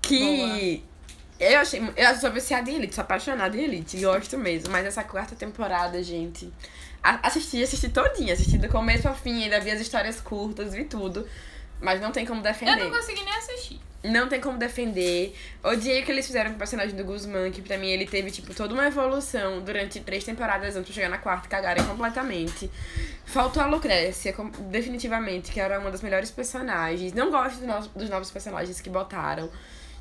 [0.00, 0.82] Que
[1.38, 1.82] eu achei.
[1.96, 4.70] Eu sou viciada em Elite, sou apaixonada em Elite, gosto mesmo.
[4.70, 6.52] Mas essa quarta temporada, gente.
[7.02, 11.26] Assisti, assisti todinha, assisti do começo ao fim, ainda vi as histórias curtas, vi tudo.
[11.84, 12.76] Mas não tem como Eu defender.
[12.76, 13.78] não consegui nem assistir.
[14.02, 15.34] Não tem como defender.
[15.62, 18.30] Odiei o que eles fizeram com o personagem do Guzmán, que pra mim ele teve,
[18.30, 22.70] tipo, toda uma evolução durante três temporadas antes de chegar na quarta e cagarem completamente.
[23.24, 24.34] Faltou a Lucrécia,
[24.70, 27.12] definitivamente, que era uma das melhores personagens.
[27.12, 29.50] Não gosto do no- dos novos personagens que botaram.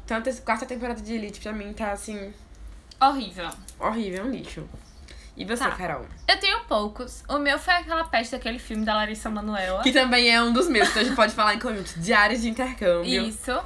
[0.06, 2.34] Então a quarta temporada de Elite pra mim tá, assim,
[3.02, 3.50] Horrível.
[3.80, 4.68] horrível, é um lixo.
[5.36, 5.72] E você, Tá.
[5.72, 6.06] Carol?
[6.28, 7.24] Eu tenho poucos.
[7.28, 9.82] O meu foi aquela peste daquele filme da Larissa Manoela.
[9.82, 11.94] Que também é um dos meus, então a gente pode falar em conjunto.
[12.00, 13.28] Diários de intercâmbio.
[13.28, 13.60] Isso.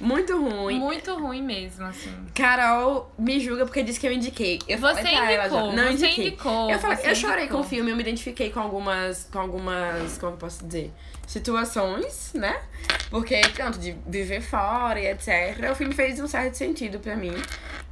[0.00, 0.78] Muito ruim.
[0.78, 2.14] Muito ruim mesmo, assim.
[2.34, 4.60] Carol me julga porque disse que eu indiquei.
[4.68, 5.56] Eu falei Você pra ela já.
[5.56, 6.26] indicou, Não você indiquei.
[6.28, 6.70] indicou.
[6.70, 7.60] Eu, falei, eu chorei indicou.
[7.60, 9.28] com o filme, eu me identifiquei com algumas.
[9.32, 10.16] com algumas.
[10.18, 10.92] como eu posso dizer?
[11.28, 12.58] Situações, né?
[13.10, 15.70] Porque, pronto, de viver fora e etc.
[15.70, 17.34] O filme fez um certo sentido pra mim.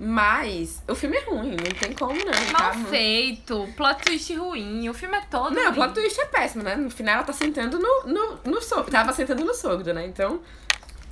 [0.01, 2.33] Mas o filme é ruim, não tem como não.
[2.53, 2.75] Mal tá?
[2.89, 4.89] feito, plot twist ruim.
[4.89, 5.75] O filme é todo Não, o ruim.
[5.75, 6.75] plot twist é péssimo, né?
[6.77, 8.91] No final ela tá sentando no, no, no sogro.
[8.91, 10.07] Tava sentando no sogro, né?
[10.07, 10.41] Então,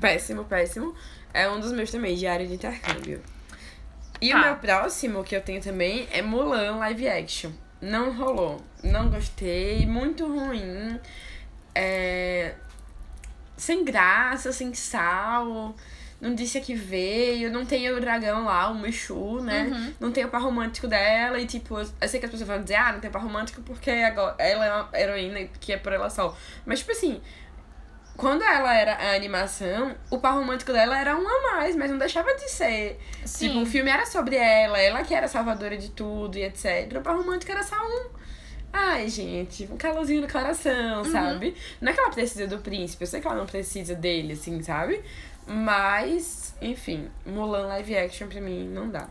[0.00, 0.94] péssimo, péssimo.
[1.32, 3.22] É um dos meus também, Diário de Intercâmbio.
[4.20, 4.36] E Tá.
[4.38, 7.50] o meu próximo, que eu tenho também, é Mulan Live Action.
[7.82, 8.62] Não rolou.
[8.82, 9.84] Não gostei.
[9.86, 10.98] Muito ruim.
[11.74, 12.54] É...
[13.56, 15.74] Sem graça, sem sal.
[16.20, 19.94] não disse a que veio, não tem o dragão lá, o Mushu, né?
[20.00, 22.76] Não tem o par romântico dela, e tipo, eu sei que as pessoas vão dizer,
[22.76, 26.36] ah, não tem par romântico porque ela é uma heroína que é por ela só.
[26.64, 27.20] Mas, tipo assim,
[28.16, 31.98] quando ela era a animação, o par romântico dela era um a mais, mas não
[31.98, 33.00] deixava de ser.
[33.24, 33.48] Sim.
[33.48, 36.96] Tipo, o filme era sobre ela, ela que era salvadora de tudo e etc.
[36.96, 38.08] O par romântico era só um.
[38.76, 41.54] Ai, gente, um calorzinho no coração, sabe?
[41.80, 44.60] Não é que ela precisa do príncipe, eu sei que ela não precisa dele, assim,
[44.64, 45.00] sabe?
[45.46, 49.08] Mas, enfim, Mulan live action pra mim não dá.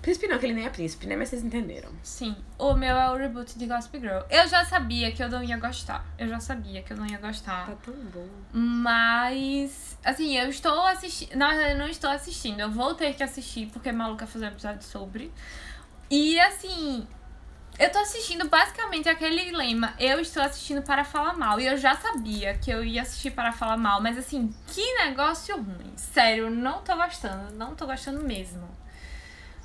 [0.00, 1.14] Príncipe não, que ele nem é príncipe, né?
[1.14, 1.90] Mas vocês entenderam.
[2.02, 4.20] Sim, o meu é o reboot de Gossip Girl.
[4.30, 6.06] Eu já sabia que eu não ia gostar.
[6.18, 7.66] Eu já sabia que eu não ia gostar.
[7.66, 8.28] Tá tão bom.
[8.50, 11.36] Mas, assim, eu estou assistindo.
[11.36, 12.60] Na verdade, eu não estou assistindo.
[12.60, 15.30] Eu vou ter que assistir porque Maluca fazer um episódio sobre.
[16.08, 17.06] E, assim,
[17.78, 19.94] eu tô assistindo basicamente aquele lema.
[19.98, 21.60] Eu estou assistindo para falar mal.
[21.60, 24.00] E eu já sabia que eu ia assistir para falar mal.
[24.00, 25.92] Mas, assim, que negócio ruim.
[25.96, 27.54] Sério, não tô gostando.
[27.54, 28.66] Não tô gostando mesmo.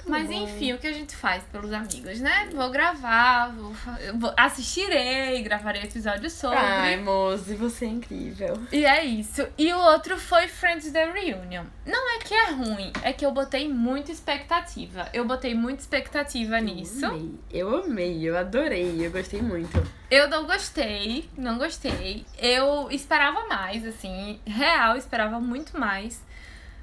[0.06, 0.34] Mas bom.
[0.44, 2.50] enfim, o que a gente faz pelos amigos, né?
[2.54, 3.74] Vou gravar, vou,
[4.16, 6.58] vou- assistirei, gravarei episódio sobre.
[6.58, 8.58] Ai, Mose, você é incrível.
[8.72, 9.48] E é isso.
[9.58, 11.66] E o outro foi Friends The Reunion.
[11.86, 15.08] Não é que é ruim, é que eu botei muita expectativa.
[15.14, 17.06] Eu botei muita expectativa nisso.
[17.06, 19.82] Eu amei, eu amei, eu adorei, eu gostei muito.
[20.10, 22.26] Eu não gostei, não gostei.
[22.38, 26.22] Eu esperava mais, assim, real, esperava muito mais.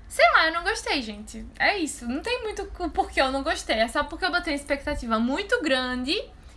[0.09, 1.45] Sei lá, eu não gostei, gente.
[1.59, 2.07] É isso.
[2.09, 3.77] Não tem muito o porquê eu não gostei.
[3.77, 6.13] É só porque eu botei uma expectativa muito grande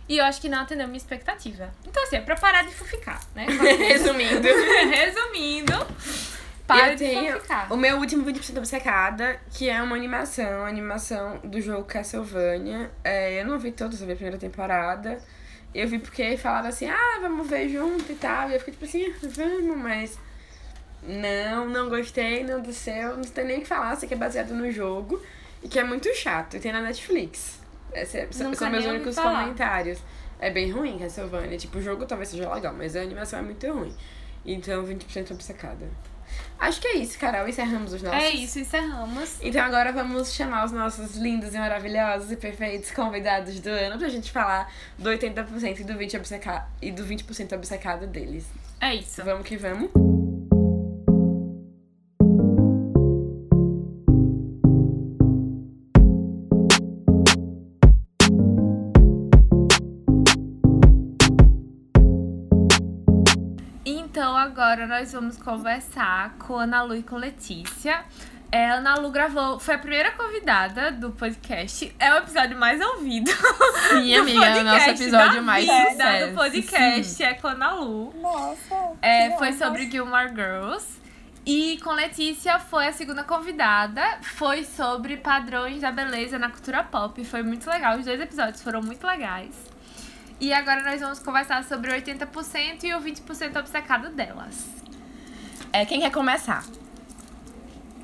[0.08, 1.70] e eu acho que não atendeu minha expectativa.
[1.86, 3.46] Então, assim, é pra parar de fuficar, né?
[3.88, 4.48] Resumindo.
[4.90, 5.86] Resumindo,
[6.66, 7.72] para eu de tenho fuficar.
[7.72, 12.90] o meu último 20% obcecada, que é uma animação, animação do jogo Castlevania.
[13.04, 15.18] É, eu não vi toda, só vi a primeira temporada.
[15.74, 18.50] Eu vi porque falaram assim, ah, vamos ver junto e tal.
[18.50, 20.18] E eu fiquei tipo assim, "Ah, vamos, mas.
[21.02, 24.50] Não, não gostei, não desceu, não tem nem o que falar, sei que é baseado
[24.54, 25.20] no jogo
[25.62, 26.56] e que é muito chato.
[26.56, 27.60] E tem na Netflix.
[27.92, 29.40] Esse é- são Nunca são meus únicos falar.
[29.42, 29.98] comentários.
[30.38, 31.56] É bem ruim Castlevania.
[31.58, 33.94] Tipo, o jogo talvez seja legal, mas a animação é muito ruim.
[34.44, 35.88] Então, 20% obcecada.
[36.58, 37.46] Acho que é isso, Carol.
[37.46, 38.18] Encerramos os nossos.
[38.22, 39.36] É isso, encerramos.
[39.42, 44.08] Então agora vamos chamar os nossos lindos e maravilhosos e perfeitos convidados do ano pra
[44.08, 46.66] gente falar do 80% e do 20% obceca...
[46.80, 48.46] e do 20% obcecado deles.
[48.80, 49.22] É isso.
[49.22, 49.90] Vamos que vamos.
[64.72, 68.04] Agora nós vamos conversar com Ana Lu e com Letícia.
[68.50, 71.94] É, a Ana Lu gravou, foi a primeira convidada do podcast.
[71.98, 73.30] É o episódio mais ouvido.
[73.90, 76.30] Sim, do amiga, é o nosso episódio da mais sucesso.
[76.30, 77.04] do podcast.
[77.04, 77.22] Sim.
[77.22, 78.14] É com a Ana Lu.
[78.18, 78.92] Nossa.
[79.02, 79.58] É, foi honra.
[79.58, 80.86] sobre Gilmore Girls.
[81.44, 84.02] E com Letícia foi a segunda convidada.
[84.22, 87.22] Foi sobre padrões da beleza na cultura pop.
[87.26, 87.98] Foi muito legal.
[87.98, 89.71] Os dois episódios foram muito legais.
[90.42, 94.66] E agora nós vamos conversar sobre o 80% e o 20% obcecado delas.
[95.72, 96.64] É, quem quer começar?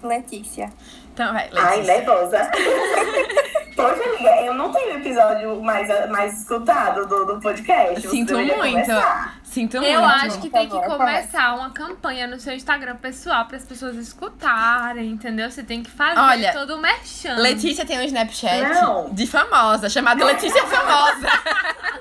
[0.01, 0.73] Letícia.
[1.13, 1.95] Então, vai, Ai, Letícia.
[1.99, 2.51] nervosa.
[3.75, 8.03] Poxa, amiga, eu não tenho episódio mais, mais escutado do, do podcast.
[8.03, 8.55] Você Sinto muito.
[8.55, 9.41] começar.
[9.43, 10.15] Sinto Eu muito.
[10.15, 15.11] acho que tem que começar uma campanha no seu Instagram pessoal para as pessoas escutarem,
[15.11, 15.51] entendeu?
[15.51, 17.35] Você tem que fazer Olha, todo o merchan.
[17.37, 19.11] Letícia tem um Snapchat Não.
[19.11, 21.29] de famosa, chamado Letícia Famosa.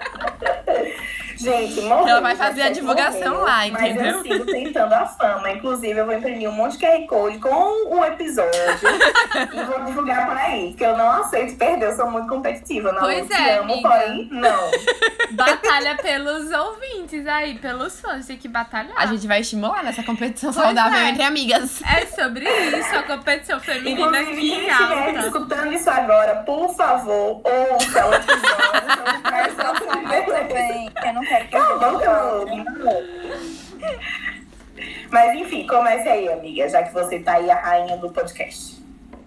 [1.38, 2.08] Gente, morreu.
[2.08, 4.06] Ela vai fazer a divulgação morreu, lá, Mas entendeu?
[4.18, 5.52] eu sigo tentando a fama.
[5.52, 8.52] Inclusive, eu vou imprimir um monte de QR Code com o episódio
[9.54, 10.70] e vou divulgar por aí.
[10.70, 12.92] Porque eu não aceito perder, eu sou muito competitiva.
[12.92, 13.90] Não, Pois é, amo, amiga.
[13.90, 14.72] porém, não.
[15.32, 18.26] Batalha pelos ouvintes aí, pelos fãs.
[18.28, 18.94] Tem que batalhar.
[18.98, 21.10] A gente vai estimular nessa competição Pois saudável é.
[21.10, 21.82] entre amigas.
[21.84, 25.20] É sobre isso, a competição feminina Inclusive, aqui quem em estiver alta.
[25.28, 29.18] escutando isso agora, por favor, ouça o episódio.
[29.24, 30.90] Mas eu também.
[31.06, 32.04] Eu não quero que eu Não, vamos
[35.12, 38.82] Mas enfim, comece aí, amiga, já que você tá aí a rainha do podcast.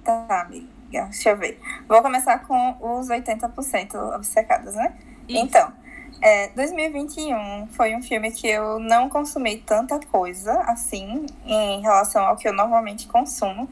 [0.05, 0.69] Tá, amiga.
[0.91, 1.61] Deixa eu ver.
[1.89, 4.93] Vou começar com os 80% obcecados, né?
[5.29, 5.45] Isso.
[5.45, 5.73] Então,
[6.21, 12.37] é, 2021 foi um filme que eu não consumi tanta coisa, assim, em relação ao
[12.37, 13.69] que eu normalmente consumo.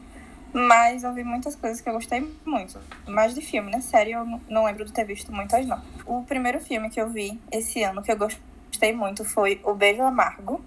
[0.51, 2.79] Mas eu vi muitas coisas que eu gostei muito.
[3.07, 3.81] Mais de filme, né?
[3.81, 5.81] Série, eu não- lembro de ter visto muitas, não.
[6.05, 10.01] O primeiro filme que eu vi esse ano que eu gostei muito foi O Beijo
[10.01, 10.63] Amargo.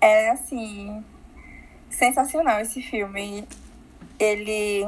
[0.00, 1.04] É, assim,
[1.88, 3.46] sensacional esse filme.
[4.18, 4.86] Ele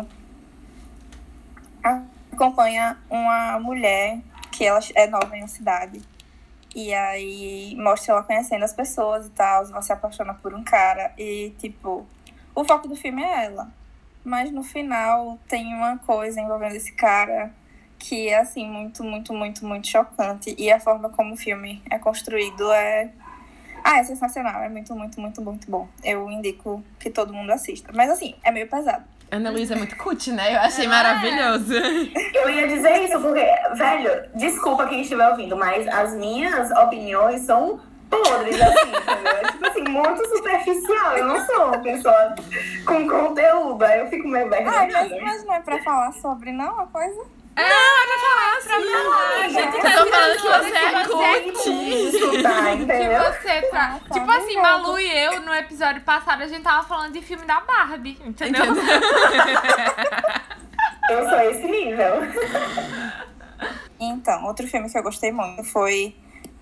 [2.33, 4.21] acompanha uma mulher
[4.51, 6.03] que ela é nova em uma cidade.
[6.75, 11.13] E aí mostra ela conhecendo as pessoas e tal, ela se apaixona por um cara
[11.17, 12.07] e, tipo,
[12.57, 13.71] o foco do filme é ela.
[14.25, 17.53] Mas no final tem uma coisa envolvendo esse cara
[17.99, 21.99] que é assim muito, muito, muito, muito chocante e a forma como o filme é
[21.99, 23.11] construído é
[23.85, 25.87] ah, é sensacional, é muito, muito, muito, muito bom.
[26.03, 27.93] Eu indico que todo mundo assista.
[27.95, 29.05] Mas assim, é meio pesado.
[29.31, 30.57] Ana Luísa é muito cut, né?
[30.57, 31.73] Eu achei maravilhoso.
[32.35, 33.45] Eu ia dizer isso porque,
[33.77, 39.51] velho, desculpa quem estiver ouvindo, mas as minhas opiniões são podres, assim, entendeu?
[39.53, 41.17] tipo assim, muito superficial.
[41.17, 42.35] Eu não sou uma pessoa
[42.87, 43.83] com conteúdo.
[43.85, 47.25] Aí eu fico meio Ah, mas, mas não é pra falar sobre, não, a coisa?
[47.57, 49.49] Não, é pra falar, pra falar.
[49.49, 49.77] gente.
[49.77, 52.17] Eu tô falando que você é você cut.
[52.17, 53.23] Escutar, Que entendeu?
[53.33, 53.99] você tá.
[54.09, 57.23] tá tipo assim, bem Malu e eu, no episódio passado, a gente tava falando de
[57.23, 58.63] filme da Barbie, entendeu?
[61.09, 62.15] Eu sou esse nível.
[63.99, 66.17] Então, outro filme que eu gostei muito foi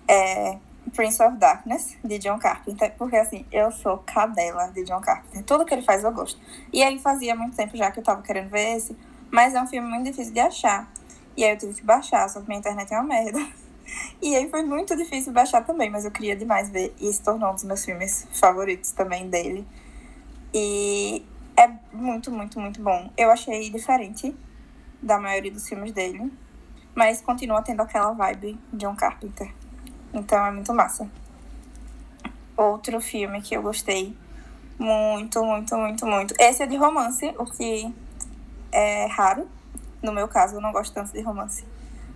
[0.07, 0.57] é,
[0.95, 2.93] Prince of Darkness, de John Carpenter.
[2.97, 5.43] Porque, assim, eu sou cadela de John Carpenter.
[5.43, 6.39] Tudo que ele faz eu gosto.
[6.71, 8.97] E aí fazia muito tempo já que eu tava querendo ver esse.
[9.29, 10.89] Mas é um filme muito difícil de achar.
[11.35, 13.39] E aí eu tive que baixar, só que minha internet é uma merda.
[14.19, 16.95] E aí foi muito difícil baixar também, mas eu queria demais ver.
[16.99, 19.63] E se tornou um dos meus filmes favoritos também dele.
[20.51, 21.23] E
[21.55, 23.11] é muito, muito, muito bom.
[23.15, 24.35] Eu achei diferente
[24.99, 26.33] da maioria dos filmes dele.
[26.95, 29.53] Mas continua tendo aquela vibe John Carpenter.
[30.15, 31.09] Então é muito massa.
[32.55, 34.15] Outro filme que eu gostei
[34.79, 36.33] muito, muito, muito, muito.
[36.39, 37.93] Esse é de romance, o que
[38.71, 39.45] é raro.
[40.01, 41.65] No meu caso, eu não gosto tanto de romance.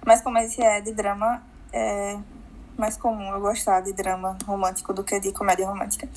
[0.06, 2.18] Mas como esse é de drama, é
[2.78, 6.08] mais comum eu gostar de drama romântico do que de comédia romântica.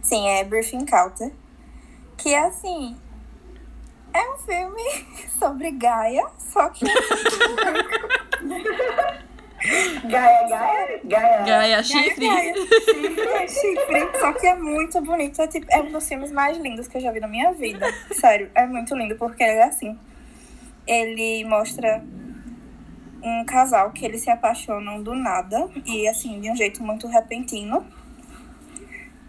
[0.00, 1.32] Sim, é Brief Encounter.
[2.16, 2.96] Que é assim.
[4.14, 4.82] É um filme
[5.38, 6.84] sobre Gaia, só que
[10.04, 11.42] Gaia, Gaia, Gaia.
[11.44, 12.26] Gaia chifre.
[12.26, 12.54] Gaia.
[13.42, 15.40] É chifre, só que é muito bonito.
[15.40, 17.86] É, tipo, é um dos filmes mais lindos que eu já vi na minha vida.
[18.12, 19.98] Sério, é muito lindo, porque ele é assim.
[20.86, 22.02] Ele mostra
[23.22, 27.86] um casal que eles se apaixonam do nada e assim, de um jeito muito repentino.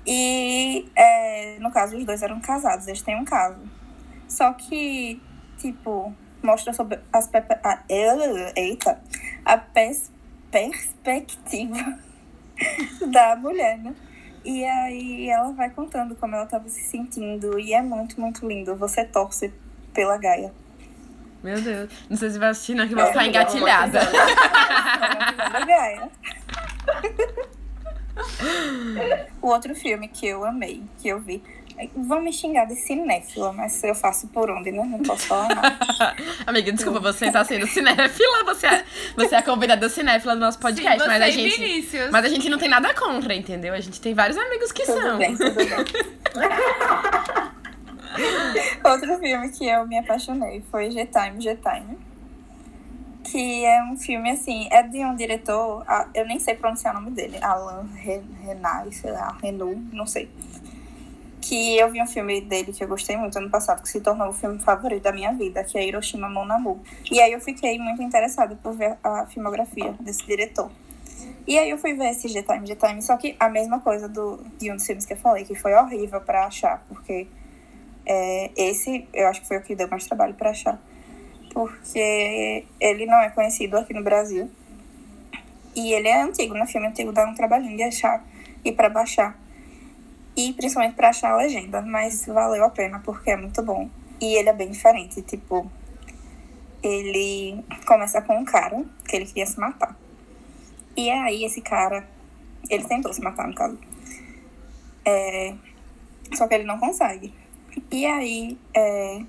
[0.05, 3.59] E é, no caso, os dois eram casados, eles têm um caso.
[4.27, 5.21] Só que,
[5.59, 7.29] tipo, mostra sobre as
[8.55, 8.99] eita,
[9.45, 10.11] a pers-
[10.53, 11.97] perspectiva
[13.11, 13.95] da mulher, né?
[14.45, 17.59] E aí ela vai contando como ela tava se sentindo.
[17.59, 18.75] E é muito, muito lindo.
[18.75, 19.51] Você torce
[19.93, 20.53] pela Gaia.
[21.41, 21.89] Meu Deus.
[22.09, 23.99] Não sei se vai assistir, não, que vou É, ficar engatilhada.
[25.51, 26.09] da Gaia.
[29.41, 31.41] o outro filme que eu amei, que eu vi.
[31.95, 34.83] Vão me xingar de cinéfila, mas eu faço por onde, né?
[34.83, 35.77] Não posso falar nada.
[36.45, 40.59] Amiga, desculpa, você tá sendo cinéfila, você é, você é a convidada cinéfila do nosso
[40.59, 41.59] podcast, Sim, mas a e gente.
[41.59, 42.09] Vinícius.
[42.11, 43.73] Mas a gente não tem nada contra, entendeu?
[43.73, 45.17] A gente tem vários amigos que Tudo são.
[45.17, 45.67] bem, tudo bem.
[48.83, 51.97] Outro filme que eu me apaixonei foi G-Time, G-Time.
[53.23, 55.83] Que é um filme, assim, é de um diretor,
[56.13, 60.29] eu nem sei pronunciar o nome dele, Alan Re- Renai, sei lá, Renu, não sei.
[61.45, 64.29] Que eu vi um filme dele que eu gostei muito ano passado, que se tornou
[64.29, 66.77] o filme favorito da minha vida, que é Hiroshima Mon Amour.
[67.11, 70.71] E aí eu fiquei muito interessada por ver a filmografia desse diretor.
[71.45, 74.71] E aí eu fui ver esse G-Time, G-Time, só que a mesma coisa do, de
[74.71, 77.27] um dos filmes que eu falei, que foi horrível pra achar, porque
[78.05, 80.79] é, esse eu acho que foi o que deu mais trabalho pra achar.
[81.53, 84.49] Porque ele não é conhecido aqui no Brasil.
[85.75, 86.65] E ele é antigo, né?
[86.65, 88.23] Filme antigo dá um trabalhinho de achar
[88.63, 89.37] e pra baixar.
[90.35, 91.81] E principalmente pra achar a legenda.
[91.81, 93.89] Mas valeu a pena, porque é muito bom.
[94.19, 95.69] E ele é bem diferente, tipo...
[96.81, 99.97] Ele começa com um cara que ele queria se matar.
[100.97, 102.07] E aí esse cara...
[102.69, 103.77] Ele tentou se matar, no caso.
[105.05, 105.53] É,
[106.33, 107.33] só que ele não consegue.
[107.91, 109.21] E aí, é,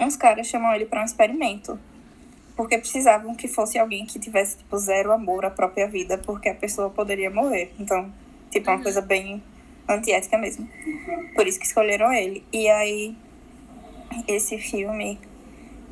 [0.00, 1.78] uns caras chamam ele para um experimento.
[2.56, 6.54] Porque precisavam que fosse alguém que tivesse, tipo, zero amor à própria vida, porque a
[6.54, 7.72] pessoa poderia morrer.
[7.78, 8.12] Então,
[8.50, 9.42] tipo, uma coisa bem
[9.88, 10.68] antiética mesmo.
[11.34, 12.44] Por isso que escolheram ele.
[12.52, 13.16] E aí,
[14.26, 15.18] esse filme,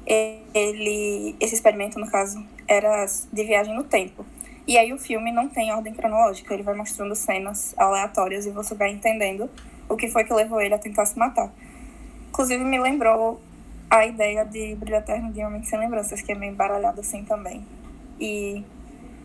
[0.06, 1.34] ele.
[1.40, 4.24] Esse experimento, no caso, era de viagem no tempo.
[4.66, 8.74] E aí o filme não tem ordem cronológica, ele vai mostrando cenas aleatórias e você
[8.74, 9.48] vai entendendo
[9.88, 11.52] o que foi que levou ele a tentar se matar.
[12.28, 13.40] Inclusive me lembrou
[13.88, 17.64] a ideia de Brilho Eterno de Homem Sem Lembranças, que é meio embaralhado assim também.
[18.18, 18.64] E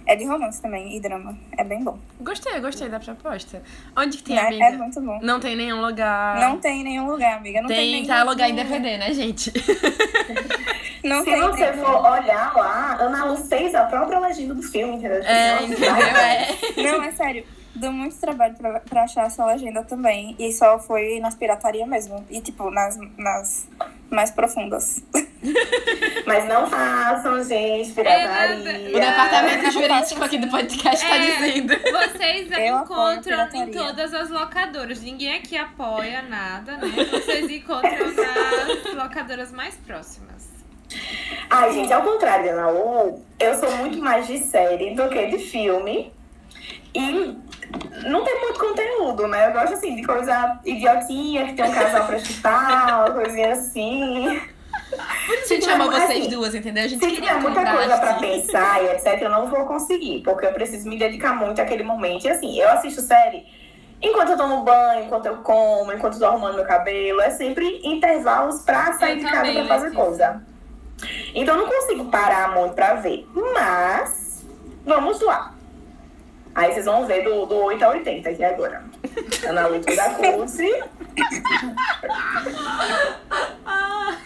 [0.05, 1.37] é de romance também, e drama.
[1.57, 1.97] É bem bom.
[2.19, 3.61] Gostei, gostei da proposta.
[3.97, 4.47] Onde que tem, Né?
[4.47, 4.65] amiga?
[4.65, 5.19] É muito bom.
[5.21, 6.39] Não tem nenhum lugar.
[6.39, 7.61] Não tem em nenhum lugar, amiga.
[7.61, 9.51] Não tem, tem nenhum que alugar em DVD, né, gente?
[11.03, 14.97] Não Se tem você for olhar lá, Ana Lu fez a própria legenda do filme,
[14.97, 15.21] entendeu?
[15.23, 15.95] É, entendeu?
[15.95, 16.47] É.
[16.83, 17.43] Não, é sério.
[17.73, 20.35] Deu muito trabalho pra, pra achar essa legenda também.
[20.37, 22.25] E só foi nas piratarias mesmo.
[22.29, 23.67] E, tipo, nas, nas
[24.09, 25.03] mais profundas.
[26.25, 28.89] Mas não façam, gente, pirataria.
[28.89, 31.19] O departamento jurídico aqui do podcast tá É.
[31.19, 31.73] dizendo.
[31.79, 35.01] Vocês encontram em todas as locadoras.
[35.01, 36.87] Ninguém aqui apoia nada, né?
[37.09, 40.49] Vocês encontram nas locadoras mais próximas.
[41.49, 45.39] Ai, gente, ao contrário da Naú, eu sou muito mais de série do que de
[45.39, 46.13] filme.
[46.93, 47.37] E
[48.05, 49.47] não tem muito conteúdo, né?
[49.47, 54.41] Eu gosto, assim, de coisa idiotinha, que tem um casal pra chutar, uma coisinha assim.
[54.97, 56.83] A gente ama vocês duas, entendeu?
[56.83, 58.19] A gente Se queria tiver muita coisa pra assim.
[58.19, 62.25] pensar e etc, eu não vou conseguir, porque eu preciso me dedicar muito àquele momento.
[62.25, 63.45] E assim, eu assisto série
[64.01, 67.21] enquanto eu tomo banho, enquanto eu como, enquanto eu tô arrumando meu cabelo.
[67.21, 70.43] É sempre intervalos pra sair Eu de casa pra fazer coisa.
[71.33, 73.27] Então eu não consigo parar muito pra ver.
[73.33, 74.43] Mas,
[74.85, 75.53] vamos lá.
[76.53, 78.83] Aí vocês vão ver do, do 8 a 80 aqui agora.
[79.47, 80.83] Ana Luta da Curse.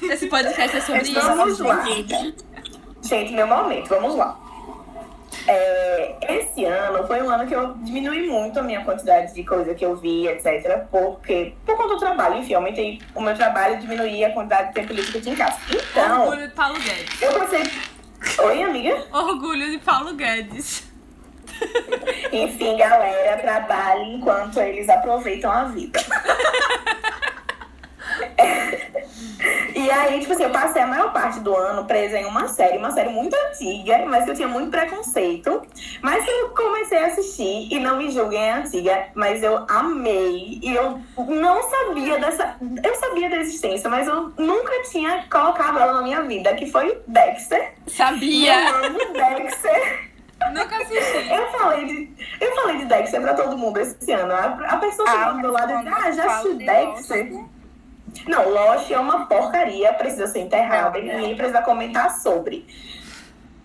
[0.02, 1.22] Esse podcast é sobre isso.
[1.22, 1.84] Vamos lá.
[3.02, 4.40] Gente, meu momento, vamos lá.
[5.48, 9.76] É, esse ano foi um ano que eu diminui muito a minha quantidade de coisa
[9.76, 10.86] que eu vi, etc.
[10.90, 14.74] Porque, por conta do trabalho, enfim, aumentei o meu trabalho e diminuí a quantidade de
[14.74, 15.58] tempo livre que eu tinha em casa.
[15.70, 17.22] Então, Orgulho de Paulo Guedes.
[17.22, 17.64] eu passei.
[18.44, 19.06] Oi, amiga?
[19.12, 20.95] Orgulho de Paulo Guedes.
[22.32, 26.00] Enfim, galera, trabalhem enquanto eles aproveitam a vida.
[29.76, 32.78] E aí, tipo assim, eu passei a maior parte do ano presa em uma série,
[32.78, 35.62] uma série muito antiga, mas que eu tinha muito preconceito.
[36.02, 40.60] Mas que eu comecei a assistir, e não me julguem, é antiga, mas eu amei.
[40.64, 42.56] E eu não sabia dessa.
[42.84, 46.98] Eu sabia da existência, mas eu nunca tinha colocado ela na minha vida, que foi
[47.06, 47.74] Dexter.
[47.86, 48.70] Sabia!
[48.70, 50.15] eu amo Dexter.
[50.54, 51.32] Nunca assisti.
[51.32, 54.34] Eu falei de, eu falei de Dexter pra todo mundo esse ano.
[54.34, 57.34] A, a pessoa chegou do meu lado disse, ah, já assisti de Dexter.
[57.34, 57.50] Lost.
[58.28, 62.66] Não, Lost é uma porcaria, precisa ser enterrada e Não, ninguém precisa comentar sobre.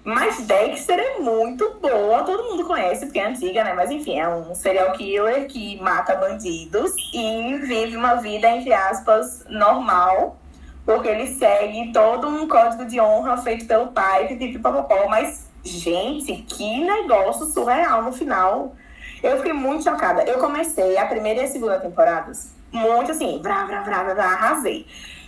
[0.02, 3.74] Mas Dexter é muito boa, todo mundo conhece, porque é antiga, né?
[3.74, 9.44] Mas enfim, é um serial killer que mata bandidos e vive uma vida, entre aspas,
[9.48, 10.38] normal,
[10.86, 15.06] porque ele segue todo um código de honra feito pelo pai, pipipipopopó.
[15.08, 18.74] Mas, gente, que negócio surreal no final.
[19.22, 20.22] Eu fiquei muito chocada.
[20.22, 24.24] Eu comecei a primeira e a segunda temporadas muito assim, vrá, vrá, vrá, vrá, vrá,
[24.24, 24.86] arrasei.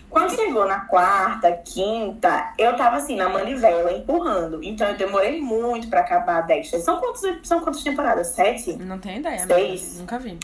[0.09, 4.63] Quando chegou na quarta, quinta, eu tava assim, na manivela, empurrando.
[4.63, 6.79] Então eu demorei muito pra acabar a Dexter.
[6.81, 8.27] São quantos, são quantas temporadas?
[8.27, 8.73] Sete?
[8.73, 9.99] Não tenho ideia, Seis.
[9.99, 10.37] Nunca vi.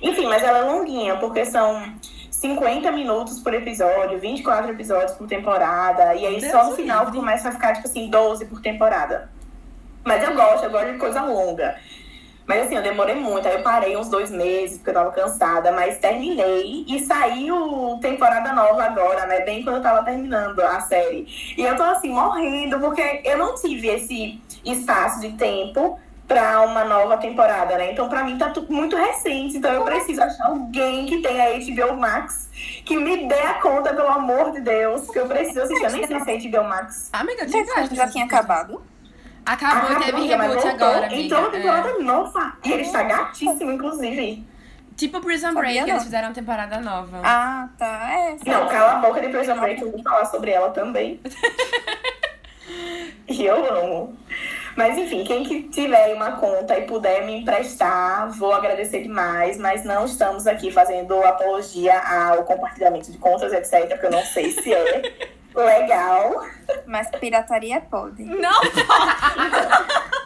[0.00, 1.92] Enfim, mas ela é longuinha, porque são
[2.30, 6.14] 50 minutos por episódio, 24 episódios por temporada.
[6.14, 9.28] E aí Deus só no final começa a ficar, tipo assim, 12 por temporada.
[10.06, 11.76] Mas eu gosto, eu gosto de coisa longa.
[12.46, 15.72] Mas assim, eu demorei muito, aí eu parei uns dois meses, porque eu tava cansada,
[15.72, 19.40] mas terminei e saiu temporada nova agora, né?
[19.40, 21.26] Bem quando eu tava terminando a série.
[21.58, 25.98] E eu tô assim, morrendo, porque eu não tive esse espaço de tempo
[26.28, 27.90] pra uma nova temporada, né?
[27.90, 29.56] Então, pra mim, tá tudo muito recente.
[29.56, 32.48] Então, eu preciso achar alguém que tenha HBO Max
[32.84, 35.84] que me dê a conta, pelo amor de Deus, que eu preciso assistir.
[35.84, 37.10] Eu nem sei se é HBO Max.
[37.12, 38.82] Amiga, eu tinha Gente, mas já tinha acabado?
[39.46, 40.70] Acabou Ah, teve reboot voltou.
[40.70, 41.22] agora, amiga.
[41.22, 41.50] Entrou uma É.
[41.52, 42.52] temporada nova.
[42.64, 44.44] E ele está gatíssimo, inclusive.
[44.96, 45.88] Tipo Prison Sabia Break, não.
[45.88, 47.20] eles fizeram uma temporada nova.
[47.22, 48.10] Ah, tá.
[48.12, 48.36] É.
[48.50, 51.20] Não, cala a boca de Prison Break, eu vou falar sobre ela também.
[53.28, 54.16] e eu amo.
[54.74, 59.56] Mas enfim, quem que tiver uma conta e puder me emprestar, vou agradecer demais.
[59.58, 63.88] Mas não estamos aqui fazendo apologia ao compartilhamento de contas, etc.
[63.88, 65.26] Porque eu não sei se é
[65.64, 66.46] legal.
[66.86, 68.22] Mas pirataria pode.
[68.24, 68.60] Não,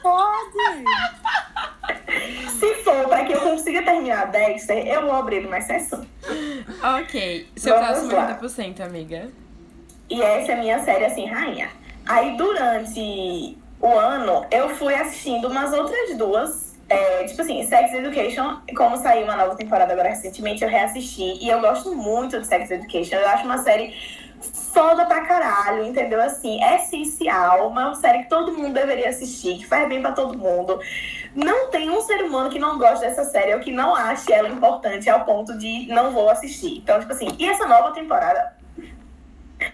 [0.03, 0.85] Pode!
[2.59, 6.05] Se for para que eu consiga terminar Dexter, eu vou abrir uma exceção.
[6.83, 7.49] Ok.
[7.57, 8.39] Seu Vamos próximo lá.
[8.41, 9.29] 80%, amiga.
[10.09, 11.71] E essa é a minha série, assim, rainha.
[12.07, 16.71] Aí, durante o ano, eu fui assistindo umas outras duas.
[16.89, 21.39] É, tipo assim, Sex Education, como saiu uma nova temporada agora recentemente, eu reassisti.
[21.41, 23.15] E eu gosto muito de Sex Education.
[23.15, 23.95] Eu acho uma série
[24.41, 26.21] foda pra caralho, entendeu?
[26.21, 27.69] Assim, é essencial.
[27.69, 30.81] Uma série que todo mundo deveria assistir, que faz bem pra todo mundo.
[31.35, 34.49] Não tem um ser humano que não goste dessa série ou que não ache ela
[34.49, 36.79] importante ao ponto de não vou assistir.
[36.79, 38.59] Então, tipo assim, e essa nova temporada?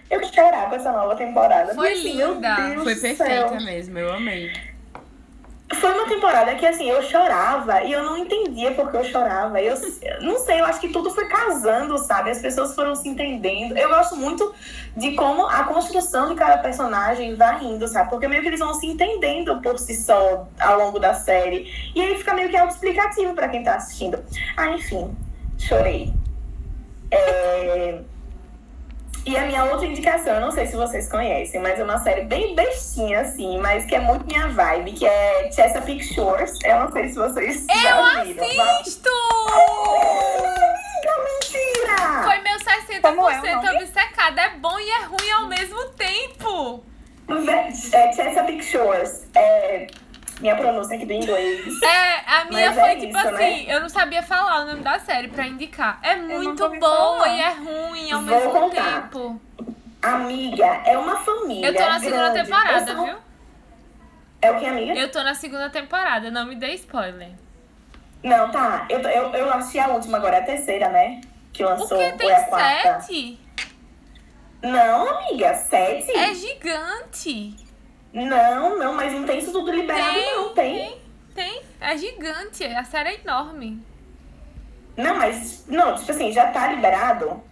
[0.09, 1.73] Eu chorar com essa nova temporada.
[1.73, 2.55] Foi assim, meu linda.
[2.55, 4.51] Deus Foi perfeita mesmo, eu amei.
[5.75, 9.61] Foi uma temporada que, assim, eu chorava e eu não entendia por que eu chorava.
[9.61, 9.75] Eu,
[10.21, 12.31] não sei, eu acho que tudo foi casando, sabe?
[12.31, 13.77] As pessoas foram se entendendo.
[13.77, 14.53] Eu gosto muito
[14.95, 18.09] de como a construção de cada personagem vai indo, sabe?
[18.09, 21.91] Porque meio que eles vão se entendendo por si só ao longo da série.
[21.93, 24.23] E aí fica meio que autoexplicativo pra quem tá assistindo.
[24.55, 25.15] Ah, enfim,
[25.57, 26.13] chorei.
[27.11, 27.99] É...
[29.27, 32.21] E a minha outra indicação, eu não sei se vocês conhecem, mas é uma série
[32.21, 36.53] bem bestinha, assim, mas que é muito minha vibe, que é Chesapeake Shores.
[36.63, 38.45] Eu não sei se vocês eu já viram.
[38.79, 39.09] assisto!
[41.25, 42.23] Mentira!
[42.23, 43.83] Foi meu Como é o 60% nome?
[43.83, 44.39] obcecado.
[44.39, 46.83] É bom e é ruim ao mesmo tempo.
[47.91, 49.27] É Chesapeake Shores.
[49.35, 49.87] É
[50.39, 51.81] minha pronúncia aqui do inglês.
[51.81, 54.81] É, a minha Mas foi é tipo isso, assim, eu não sabia falar o nome
[54.81, 55.99] da série pra indicar.
[56.03, 59.01] É muito boa e é ruim ao Vou mesmo contar.
[59.03, 59.41] tempo.
[60.01, 61.67] Amiga, é uma família.
[61.67, 62.43] Eu tô na segunda grande.
[62.49, 63.15] temporada, sou- viu?
[64.41, 64.93] É o que, amiga?
[64.93, 67.31] Eu tô na segunda temporada, não me dê spoiler.
[68.23, 68.85] Não, tá.
[68.89, 71.21] Eu, eu, eu assisti a última agora, é a terceira, né?
[71.51, 71.97] Que O lançou.
[71.97, 72.99] que ou tem é a quarta?
[73.01, 73.39] sete?
[74.61, 76.11] Não, amiga, sete?
[76.11, 77.55] É gigante.
[78.13, 80.53] Não, não, mas não tem isso tudo liberado, Tem, não.
[80.53, 80.97] Tem.
[81.35, 82.63] Tem, é gigante.
[82.65, 83.81] A série é enorme.
[84.95, 85.65] Não, mas.
[85.67, 87.43] Não, tipo assim, já tá liberado.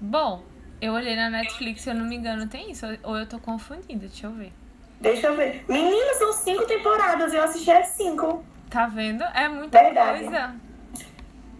[0.00, 0.42] Bom,
[0.80, 2.84] eu olhei na Netflix, se eu não me engano, tem isso.
[3.04, 4.52] Ou eu tô confundida, deixa eu ver.
[5.00, 5.64] Deixa eu ver.
[5.68, 7.32] Menina, são cinco temporadas.
[7.32, 8.44] Eu assisti as cinco.
[8.68, 9.22] Tá vendo?
[9.22, 10.24] É muita Verdade.
[10.24, 10.54] coisa.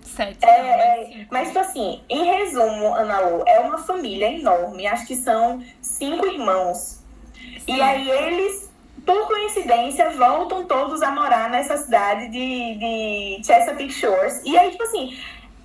[0.02, 4.30] Sete, É, não, mas é, mas, tipo assim, em resumo, Ana Lu, é uma família
[4.30, 4.86] enorme.
[4.86, 7.01] Acho que são cinco irmãos.
[7.66, 8.70] E aí eles,
[9.06, 12.74] por coincidência, voltam todos a morar nessa cidade de,
[13.38, 14.40] de Chesapeake Shores.
[14.44, 15.16] E aí, tipo assim,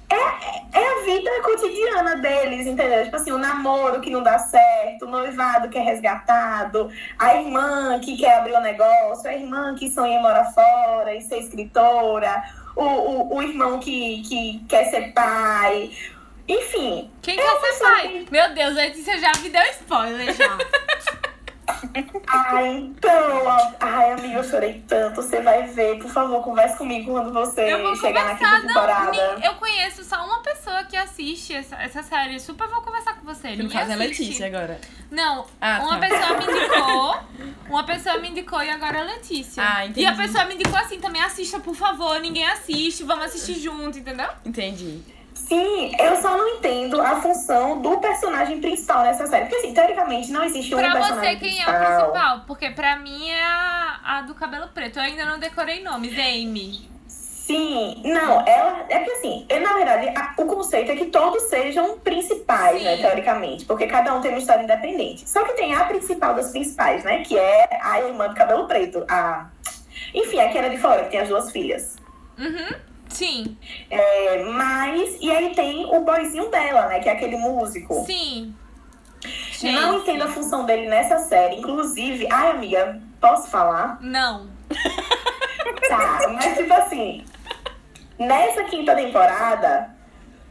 [0.09, 0.15] é,
[0.80, 3.03] é a vida cotidiana deles, entendeu?
[3.03, 7.99] Tipo assim, o namoro que não dá certo, o noivado que é resgatado, a irmã
[7.99, 12.41] que quer abrir o negócio, a irmã que sonha em morar fora e ser escritora,
[12.75, 15.91] o, o, o irmão que, que quer ser pai.
[16.47, 18.07] Enfim, Quem é quer ser pai?
[18.25, 20.57] que- Meu Deus, Letícia já me deu spoiler já.
[22.28, 23.11] Ai, então,
[23.80, 25.21] ai, amiga, eu chorei tanto.
[25.21, 29.11] Você vai ver, por favor, converse comigo quando você Eu vou chegar na quinta temporada.
[29.11, 29.43] não.
[29.43, 32.39] Eu conheço só uma pessoa que assiste essa, essa série.
[32.39, 33.49] Super vou conversar com você.
[33.51, 34.21] No Ninguém caso é assiste.
[34.23, 34.80] Letícia agora.
[35.11, 36.07] Não, Ah, uma tá.
[36.07, 37.17] pessoa me indicou.
[37.67, 39.61] Uma pessoa me indicou e agora é Letícia.
[39.61, 40.05] Ah, E entendi.
[40.05, 42.17] a pessoa me indicou assim também, assista, por favor.
[42.21, 44.30] Ninguém assiste, vamos assistir junto, entendeu?
[44.45, 45.01] Entendi.
[45.38, 49.46] Sim, eu só não entendo a função do personagem principal nessa série.
[49.46, 52.06] Porque, assim, teoricamente não existe um Pra personagem você, quem é o principal.
[52.12, 52.42] principal?
[52.48, 55.00] Porque pra mim é a, a do cabelo preto.
[55.00, 56.12] Eu ainda não decorei nomes.
[56.18, 56.90] Amy.
[57.08, 58.86] Sim, não, ela.
[58.90, 62.98] É que assim, eu, na verdade, a- o conceito é que todos sejam principais, né,
[62.98, 63.04] Sim.
[63.04, 65.30] teoricamente, porque cada um tem uma história independente.
[65.30, 69.06] Só que tem a principal das principais, né, que é a irmã do cabelo preto,
[69.10, 69.46] a.
[70.14, 71.96] Enfim, a que era de fora, que tem as duas filhas.
[72.38, 72.68] Uhum.
[73.10, 73.58] Sim,
[73.89, 75.18] É, mas.
[75.22, 78.03] E aí tem o boyzinho dela, né, que é aquele músico.
[78.05, 78.53] sim.
[79.64, 81.55] Não Gente, entendo a função dele nessa série.
[81.55, 83.97] Inclusive, ai, amiga, posso falar?
[84.01, 84.49] Não.
[85.89, 87.24] Tá, mas tipo assim,
[88.20, 89.95] nessa quinta temporada,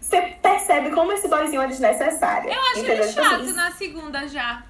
[0.00, 2.50] você percebe como esse boyzinho é desnecessário.
[2.50, 3.04] Eu acho entendeu?
[3.04, 4.62] ele Tipo assim, chato na segunda já.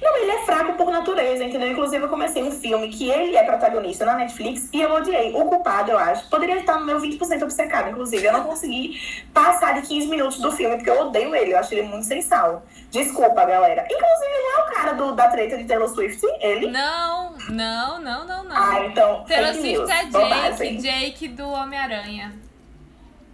[0.00, 1.70] Não, ele é fraco por natureza, entendeu?
[1.70, 5.32] Inclusive, eu comecei um filme que ele é protagonista na Netflix e eu odiei.
[5.34, 6.28] O culpado, eu acho.
[6.28, 8.24] Poderia estar no meu 20% obcecado, inclusive.
[8.24, 9.00] Eu não consegui
[9.32, 11.52] passar de 15 minutos do filme, porque eu odeio ele.
[11.52, 12.62] Eu acho ele muito sem sal.
[12.90, 13.82] Desculpa, galera.
[13.84, 16.20] Inclusive, não é o cara do, da treta de Taylor Swift?
[16.40, 16.70] Ele?
[16.70, 18.56] Não, não, não, não, não.
[18.56, 19.24] Ah, então.
[19.24, 20.76] Taylor Swift é bobagem.
[20.76, 22.32] Jake, Jake do Homem-Aranha.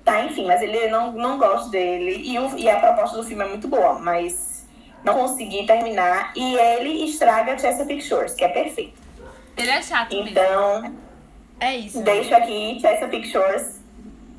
[0.05, 2.23] Tá, enfim, mas ele não, não gosto dele.
[2.25, 4.56] E, o, e a proposta do filme é muito boa, mas
[5.07, 6.33] não consegui terminar.
[6.35, 9.01] E ele estraga Chesapeake Shores, que é perfeito.
[9.57, 10.29] Ele é chato mesmo.
[10.31, 10.95] Então,
[11.61, 12.03] É isso.
[12.03, 13.81] deixo aqui Chesapeake Shores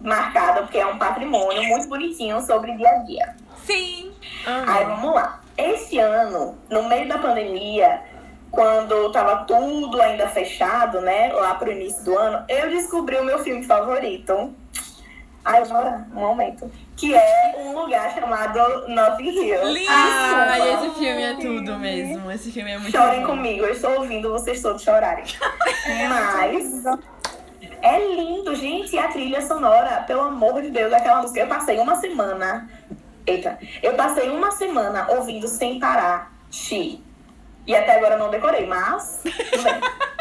[0.01, 3.36] marcado, porque é um patrimônio muito bonitinho sobre dia a dia.
[3.65, 4.11] Sim.
[4.45, 5.41] Aí vamos lá.
[5.57, 8.01] Esse ano, no meio da pandemia,
[8.51, 11.32] quando tava tudo ainda fechado, né?
[11.34, 14.53] Lá pro início do ano, eu descobri o meu filme favorito.
[15.43, 16.70] Ai, Jora, um momento.
[16.97, 19.65] Que é um lugar chamado Notting Hill.
[19.67, 19.91] Lindo!
[19.91, 20.85] Ah, Desculpa.
[20.85, 22.31] esse filme é tudo mesmo.
[22.31, 25.23] Esse filme é muito Chorem comigo, eu estou ouvindo vocês todos chorarem.
[26.09, 26.83] Mas
[27.83, 28.95] é lindo, gente.
[28.95, 31.39] E a trilha sonora, pelo amor de Deus, aquela música.
[31.39, 32.67] Eu passei uma semana.
[33.27, 37.03] Eita, eu passei uma semana ouvindo sem parar She.
[37.67, 39.21] E até agora eu não decorei, mas.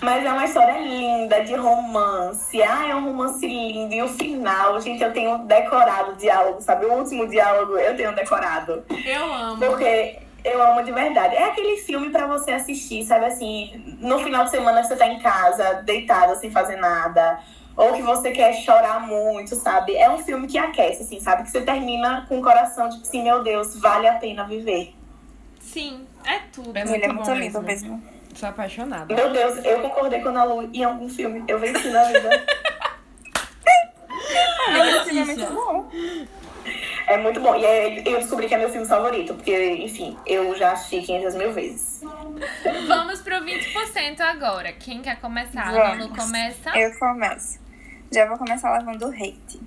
[0.00, 2.62] Mas é uma história linda, de romance.
[2.62, 3.94] Ah, é um romance lindo.
[3.94, 6.86] E o final, gente, eu tenho decorado o diálogo, sabe?
[6.86, 8.84] O último diálogo eu tenho decorado.
[9.04, 9.58] Eu amo.
[9.58, 11.34] Porque eu amo de verdade.
[11.34, 15.18] É aquele filme pra você assistir, sabe assim, no final de semana você tá em
[15.18, 17.40] casa, deitada, sem fazer nada.
[17.76, 19.94] Ou que você quer chorar muito, sabe?
[19.94, 21.44] É um filme que aquece, assim, sabe?
[21.44, 24.94] Que você termina com o coração, tipo assim, meu Deus, vale a pena viver.
[25.60, 26.76] Sim, é tudo.
[26.76, 27.92] É Ele é bom muito lindo mesmo.
[27.92, 28.17] mesmo.
[28.38, 29.12] Sou apaixonada.
[29.12, 31.42] Meu Deus, eu concordei com a Ana Lu em algum filme.
[31.48, 32.30] Eu venci na vida.
[34.70, 35.90] Esse filme é muito bom.
[37.08, 37.56] É muito bom.
[37.56, 41.34] E é- eu descobri que é meu filme favorito, porque, enfim, eu já assisti 500
[41.34, 42.00] mil vezes.
[42.86, 44.72] Vamos pro 20% agora.
[44.72, 45.62] Quem quer começar?
[45.66, 46.04] A Vamos.
[46.06, 46.78] Lulu começa.
[46.78, 47.58] Eu começo.
[48.12, 49.60] Já vou começar lavando o hate.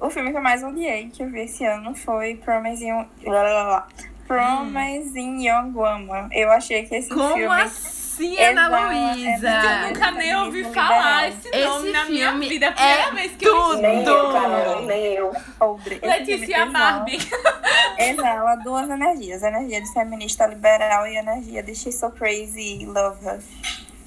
[0.00, 3.42] O filme que eu mais odiei que eu vi esse ano foi Promise in, lá,
[3.42, 3.88] lá,
[4.32, 6.28] Promise in Young Woman.
[6.32, 7.60] Eu achei que esse Como filme...
[7.60, 9.48] assim, Ana Exato, Luísa?
[9.48, 12.66] é Eu nunca nem ouvi falar esse Esse nome na minha vida.
[12.66, 13.76] É a primeira é vez que eu tudo.
[13.82, 14.32] Nem eu, Tudo.
[14.32, 15.32] Carol, nem eu.
[15.32, 17.18] Esse Letícia Barbie.
[17.98, 19.42] Exala duas energias.
[19.42, 23.40] A energia de feminista liberal e a energia de She's So Crazy Love Her.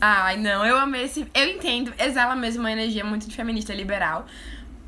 [0.02, 1.26] Ai, não, eu amei esse.
[1.34, 4.26] Eu entendo, exala mesmo uma energia muito de feminista liberal.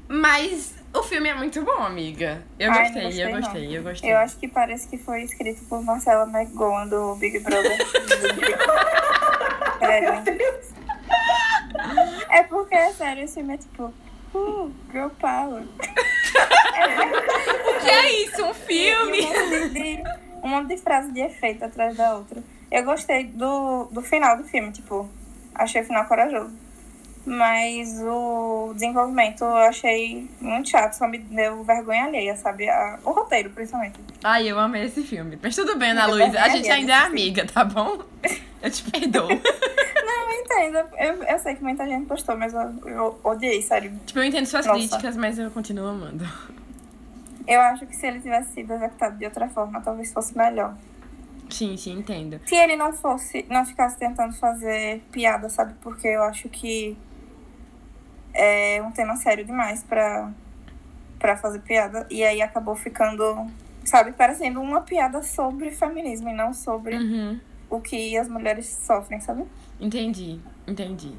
[0.07, 2.41] Mas o filme é muito bom, amiga.
[2.57, 3.41] Eu Ai, gostei, não gostei, eu não.
[3.41, 4.13] gostei, eu gostei.
[4.13, 7.77] Eu acho que parece que foi escrito por Marcela McGowan do Big Brother.
[9.79, 10.23] Sério.
[12.29, 13.93] É porque, é sério, esse filme é tipo,
[14.33, 15.63] uh, girl power.
[16.77, 18.45] O que é isso?
[18.45, 19.21] Um filme?
[19.21, 20.03] Monte de,
[20.43, 22.43] um monte de frase de efeito atrás da outra.
[22.71, 25.09] Eu gostei do, do final do filme, tipo,
[25.55, 26.53] achei o final corajoso.
[27.29, 32.69] Mas o desenvolvimento eu achei muito chato, só me deu vergonha alheia, sabe?
[32.69, 33.99] A- o roteiro, principalmente.
[34.23, 35.37] Ai, eu amei esse filme.
[35.43, 36.41] Mas tudo bem, Ana Luísa.
[36.41, 37.99] A gente ainda é amiga, tá bom?
[38.63, 39.29] Eu te perdoo.
[39.29, 43.91] Eu entendo, eu, eu sei que muita gente postou, mas eu, eu odiei, sério.
[44.05, 44.79] tipo, eu entendo suas Nossa.
[44.79, 46.25] críticas, mas eu continuo amando.
[47.47, 50.75] Eu acho que se ele tivesse sido executado de outra forma, talvez fosse melhor.
[51.49, 52.41] Sim, sim, entendo.
[52.47, 55.75] Se ele não fosse, não ficasse tentando fazer piada, sabe?
[55.81, 56.97] Porque eu acho que
[58.37, 60.31] é um tema sério demais pra,
[61.19, 62.05] pra fazer piada.
[62.09, 63.47] E aí acabou ficando,
[63.83, 67.39] sabe, parecendo uma piada sobre feminismo e não sobre Uhum.
[67.69, 69.43] o que as mulheres sofrem, sabe?
[69.79, 71.11] Entendi, entendi.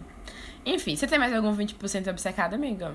[0.64, 2.95] Enfim, você tem mais algum 20% obcecado, amiga?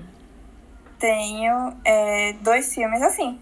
[0.98, 3.38] Tenho é, dois filmes, assim,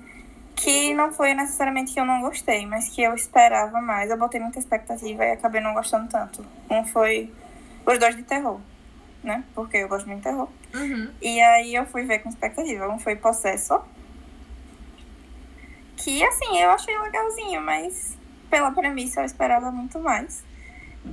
[0.57, 4.11] que não foi necessariamente que eu não gostei, mas que eu esperava mais.
[4.11, 6.45] Eu botei muita expectativa e acabei não gostando tanto.
[6.71, 7.33] Um foi
[7.87, 8.59] os dois de terror,
[9.23, 9.45] né?
[9.55, 10.49] Porque eu gosto muito de terror.
[10.75, 11.11] Uhum.
[11.21, 12.89] E aí eu fui ver com expectativa.
[12.89, 13.85] Um foi Possessor.
[15.97, 18.17] Que, assim, eu achei legalzinho, mas
[18.51, 20.43] pela premissa eu esperava muito mais.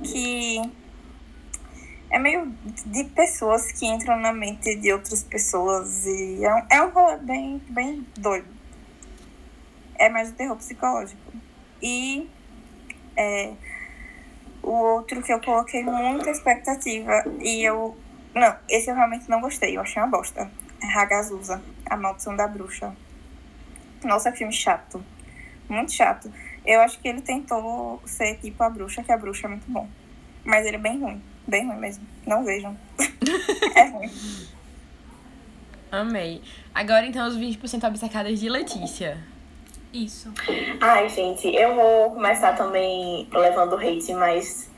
[0.02, 0.60] Que
[2.10, 2.52] é meio
[2.86, 7.16] de pessoas que entram na mente de outras pessoas e é um, é um rolê
[7.18, 8.48] bem, bem doido.
[9.96, 11.32] É mais um terror psicológico.
[11.80, 12.28] E
[13.16, 13.52] é,
[14.62, 17.96] o outro que eu coloquei muita expectativa e eu.
[18.34, 20.50] Não, esse eu realmente não gostei, eu achei uma bosta.
[20.82, 22.94] É Hagazusa, A Maldição da Bruxa.
[24.02, 25.04] Nossa, filme chato.
[25.68, 26.32] Muito chato.
[26.64, 29.88] Eu acho que ele tentou ser tipo a bruxa, que a bruxa é muito bom.
[30.44, 31.22] Mas ele é bem ruim.
[31.46, 32.06] Bem ruim mesmo.
[32.26, 32.76] Não vejam.
[33.74, 34.10] é ruim.
[35.90, 36.42] Amei.
[36.74, 39.18] Agora, então, os 20% obcecadas de Letícia.
[39.92, 40.32] Isso.
[40.80, 44.70] Ai, gente, eu vou começar também levando hate, mas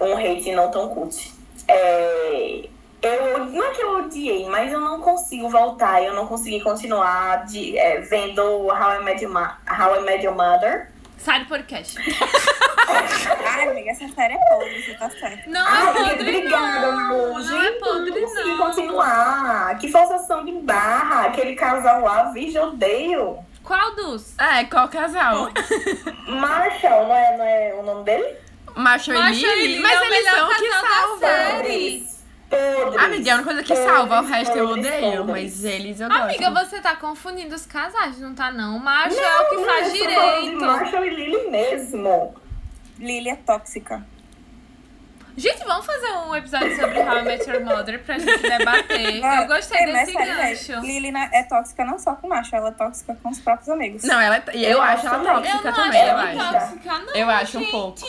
[0.00, 1.32] um hate não tão cult.
[1.72, 2.68] É,
[3.02, 7.44] eu, não é que eu odiei, mas eu não consigo voltar, eu não consegui continuar
[7.46, 10.90] de, é, vendo How I, Met Your Ma- How I Met Your Mother.
[11.18, 11.98] Sai do podcast.
[13.46, 15.48] Ai, amiga, essa série é podre, você tá certo.
[15.50, 16.98] Não Ai, é podre, obrigada, não.
[16.98, 17.40] amor.
[17.40, 19.78] Não é Gente, podre, não consegui continuar.
[19.78, 23.38] Que forçação de barra, aquele casal lá, vixe, eu odeio.
[23.62, 24.36] Qual dos?
[24.38, 25.48] É, qual casal?
[26.26, 28.36] Marshall, não é, não é o nome dele?
[28.76, 29.80] Marshall e Marshall e Lily?
[29.82, 31.18] Mas é eles melhor são o que salvam.
[31.18, 32.12] série.
[32.50, 33.02] Podres.
[33.02, 36.22] Amiga, é uma coisa que salva, o resto eu odeio, mas eles eu gosto.
[36.22, 38.78] Amiga, você tá confundindo os casais, não tá não?
[38.78, 40.60] Macho é o que Não, faz direito.
[40.60, 42.34] Marshall e Lily mesmo.
[42.98, 44.06] Lily é tóxica.
[45.34, 49.16] Gente, vamos fazer um episódio sobre How I Met Your Mother pra gente debater.
[49.24, 50.86] Eu gostei É, desse sério, gancho.
[50.86, 53.68] Lily na- é tóxica não só com o macho, ela é tóxica com os próprios
[53.70, 54.04] amigos.
[54.04, 55.32] Não, ela, e eu, Eu acho ela também.
[55.34, 56.52] Eu tóxica não também, acho eu ela acho.
[56.74, 57.14] tóxica, não.
[57.14, 57.70] Eu acho um gente.
[57.70, 58.00] pouco.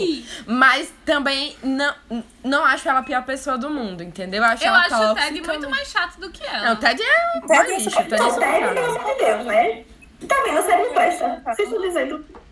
[0.47, 1.95] Mas também não,
[2.43, 4.43] não acho ela a pior pessoa do mundo, entendeu?
[4.43, 5.15] Eu acho Eu ela acho o.
[5.15, 6.65] Ted muito mais chato do que ela.
[6.65, 9.19] Não, o Ted é um Ted é lixo, o Ted é Ted, pelo amor de
[9.25, 9.83] Deus, né?
[10.27, 10.67] Tá vendo?
[10.67, 11.41] Não presta.
[11.45, 12.42] Vocês estão dizendo.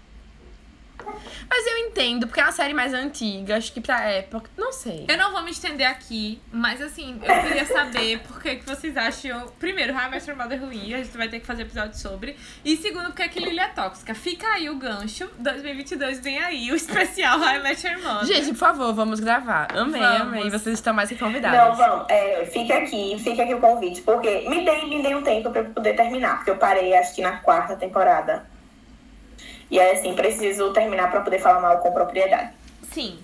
[1.50, 4.50] Mas eu entendo, porque é uma série mais antiga, acho que pra época.
[4.58, 5.06] Não sei.
[5.08, 8.96] Eu não vou me estender aqui, mas assim, eu queria saber por que, que vocês
[8.96, 9.48] acham.
[9.60, 12.38] Primeiro, How I Met Your Mother ruim, a gente vai ter que fazer episódio sobre.
[12.64, 14.14] E segundo, porque que Lily é tóxica.
[14.16, 15.30] Fica aí o gancho.
[15.40, 18.28] 2022 vem aí, o especial How I Met Your Mother.
[18.28, 19.68] Gente, por favor, vamos gravar.
[19.76, 20.22] Amei, Vamos.
[20.22, 20.50] amei.
[20.50, 21.58] Vocês estão mais que convidados.
[21.58, 22.06] Não, vamos.
[22.10, 25.62] É, fica aqui, fica aqui o convite, porque me dei, me dei um tempo pra
[25.62, 28.46] eu poder terminar, porque eu parei acho que na quarta temporada.
[29.72, 32.52] E aí, assim, preciso terminar pra poder falar mal com propriedade.
[32.92, 33.18] Sim.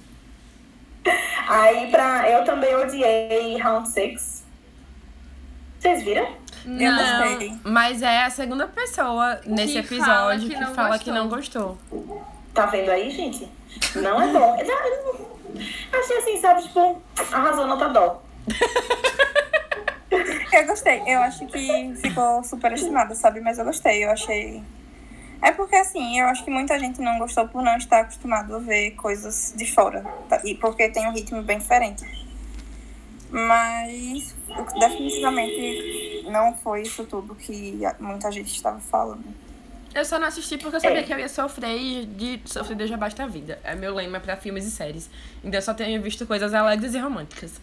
[1.48, 2.30] Aí, pra.
[2.30, 4.44] Eu também odiei Round Six.
[5.80, 6.26] Vocês viram?
[6.66, 7.28] Eu Não.
[7.30, 7.54] gostei.
[7.64, 11.04] Mas é a segunda pessoa nesse Que episódio fala que que não fala gostou.
[11.06, 11.78] que não gostou.
[12.54, 13.48] Tá vendo aí, gente?
[13.96, 14.58] Não é bom.
[14.60, 18.22] Eu Achei assim, sabe, tipo, arrasou nota dó.
[20.54, 21.04] Eu gostei.
[21.06, 23.40] Eu acho que ficou super estimada, sabe?
[23.42, 24.04] Mas eu gostei.
[24.04, 24.64] Eu achei.
[25.42, 28.60] É porque, assim, eu acho que muita gente não gostou por não estar acostumado a
[28.60, 30.04] ver coisas de fora.
[30.28, 30.42] tá?
[30.44, 32.04] E porque tem um ritmo bem diferente.
[33.30, 34.34] Mas,
[34.80, 39.26] definitivamente, não foi isso tudo que muita gente estava falando.
[39.94, 42.94] Eu só não assisti porque eu sabia que eu ia sofrer e de sofrer desde
[42.94, 43.60] a basta vida.
[43.64, 45.10] É meu lema pra filmes e séries.
[45.44, 47.60] Então eu só tenho visto coisas alegres e românticas.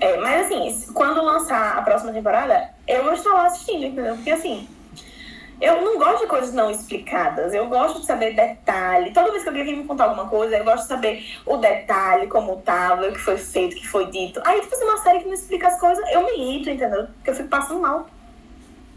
[0.00, 4.16] É, mas assim, quando lançar a próxima temporada, eu vou estar lá assistindo, entendeu?
[4.16, 4.68] Porque assim,
[5.60, 7.52] eu não gosto de coisas não explicadas.
[7.52, 9.12] Eu gosto de saber detalhe.
[9.12, 12.28] Toda vez que alguém vem me contar alguma coisa, eu gosto de saber o detalhe,
[12.28, 14.40] como tava, o que foi feito, o que foi dito.
[14.44, 17.06] Aí, tipo assim, uma série que não explica as coisas, eu me irrito, entendeu?
[17.14, 18.08] Porque eu fico passando mal.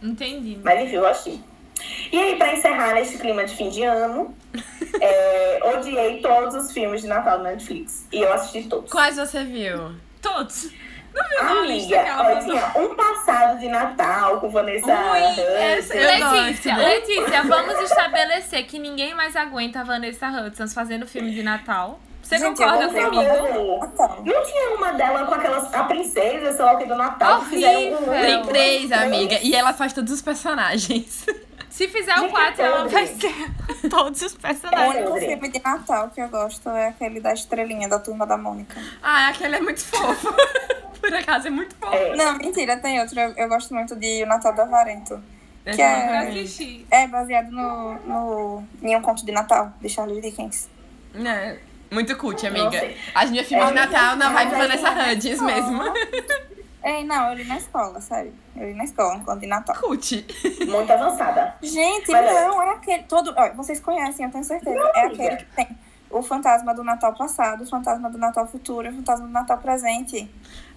[0.02, 0.60] Entendi.
[0.64, 1.40] Mas enfim, eu achei.
[2.12, 4.36] E aí, pra encerrar neste clima de fim de ano,
[5.02, 8.06] é, odiei todos os filmes de Natal do Netflix.
[8.12, 8.92] E eu assisti todos.
[8.92, 9.96] Quais você viu?
[10.22, 10.72] Todos.
[11.14, 12.44] Não viu uma lista Amiga, que ela ó, mandou?
[12.54, 16.76] tinha um passado de Natal com Vanessa Ui, essa- Eu Letícia.
[16.78, 22.00] Letícia, vamos estabelecer que ninguém mais aguenta a Vanessa Hudgens fazendo filme de Natal.
[22.24, 24.24] Você Gente, eu concorda comigo?
[24.24, 25.74] Não tinha uma dela com aquelas.
[25.74, 27.40] A princesa, sei lá o que, do Natal.
[27.42, 28.22] que fizeram um- Horrível.
[28.22, 29.38] Tem três, amiga.
[29.42, 31.26] E ela faz todos os personagens.
[31.72, 32.92] Se fizer o Gente, 4, ela podre.
[32.94, 33.34] vai ser
[33.90, 34.90] todos os o personagens.
[34.96, 35.26] único Podre.
[35.28, 38.80] filme de Natal que eu gosto é aquele da estrelinha da turma da Mônica.
[39.02, 40.34] Ah, aquele é muito fofo.
[41.02, 41.96] Por acaso é muito fofo.
[41.96, 43.20] É, Não, mentira, tem outro.
[43.20, 45.20] Eu, eu gosto muito de O Natal do Avarento.
[45.64, 46.46] Que é-.
[46.92, 50.70] É baseado no, no em um conto de Natal, de Charles Dickens.
[51.16, 51.58] É,
[51.90, 52.92] muito cult, amiga.
[53.16, 55.82] A gente é filme de É, Natal na vibe Vanessa Hudgens mesmo.
[56.84, 58.34] Ei, não, eu li na escola, sério.
[58.56, 59.76] Eu li na escola, conto de Natal.
[59.76, 60.26] Cult.
[60.68, 61.56] muito avançada.
[61.62, 63.04] Gente, Mas é- não, é aquele.
[63.04, 64.76] Todo, ó, vocês conhecem, eu tenho certeza.
[64.76, 65.24] Não, é amiga.
[65.24, 65.78] aquele que tem
[66.10, 69.58] o fantasma do Natal passado, o fantasma do Natal futuro e o fantasma do Natal
[69.60, 70.30] presente.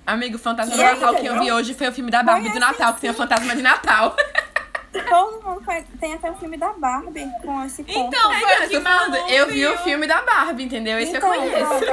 [0.06, 2.22] Amigo, o Fantasma E do aí, Natal que eu vi hoje foi o filme da
[2.22, 4.14] Barbie do Natal, que tem o Fantasma de Natal.
[5.08, 5.86] Todo mundo conhece.
[6.00, 7.98] Tem até o filme da Barbie com esse conto.
[8.16, 8.68] Então, É, foi o
[9.26, 10.98] que eu vi o filme da Barbie, entendeu?
[10.98, 11.84] Esse Então, eu conheço.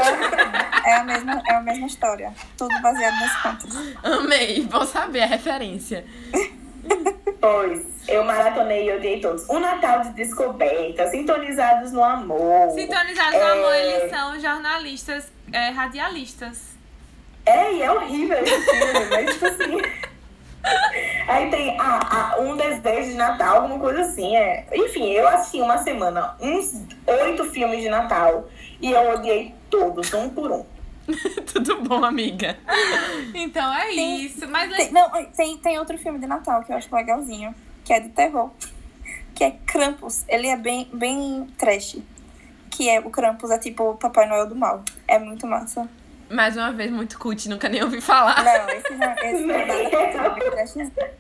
[0.86, 2.34] É a, mesma, é a mesma história.
[2.58, 3.68] Tudo baseado nesse conto.
[4.04, 6.06] Amei, bom saber a referência.
[7.39, 9.49] Pois, eu maratonei e odiei todos.
[9.49, 12.72] Um Natal de descoberta, sintonizados no amor.
[12.72, 13.52] Sintonizados no É.
[13.52, 16.72] amor, eles são jornalistas é, radialistas.
[17.45, 19.82] É, e é horrível esse filme, mas tipo assim.
[21.28, 21.99] Aí tem ah,
[22.36, 24.36] ah, um desejo de Natal, alguma coisa assim.
[24.36, 24.66] É.
[24.74, 28.47] Enfim, eu assisti uma semana uns oito filmes de Natal
[28.80, 30.66] e eu odiei todos, um por um.
[31.51, 32.57] Tudo bom, amiga?
[33.34, 34.47] Então é Tem- isso.
[34.47, 37.53] Mas Tem, não, tem, tem outro filme de Natal que eu acho legalzinho,
[37.84, 38.51] que é de terror.
[39.34, 40.24] Que é Krampus.
[40.28, 41.97] Ele é bem, bem trash.
[42.70, 44.84] Que é o Krampus é tipo o Papai Noel do mal.
[45.07, 45.89] É muito massa.
[46.32, 48.44] Mais uma vez, muito cult, nunca nem ouvi falar.
[48.44, 51.12] Não, esse não, esse não é.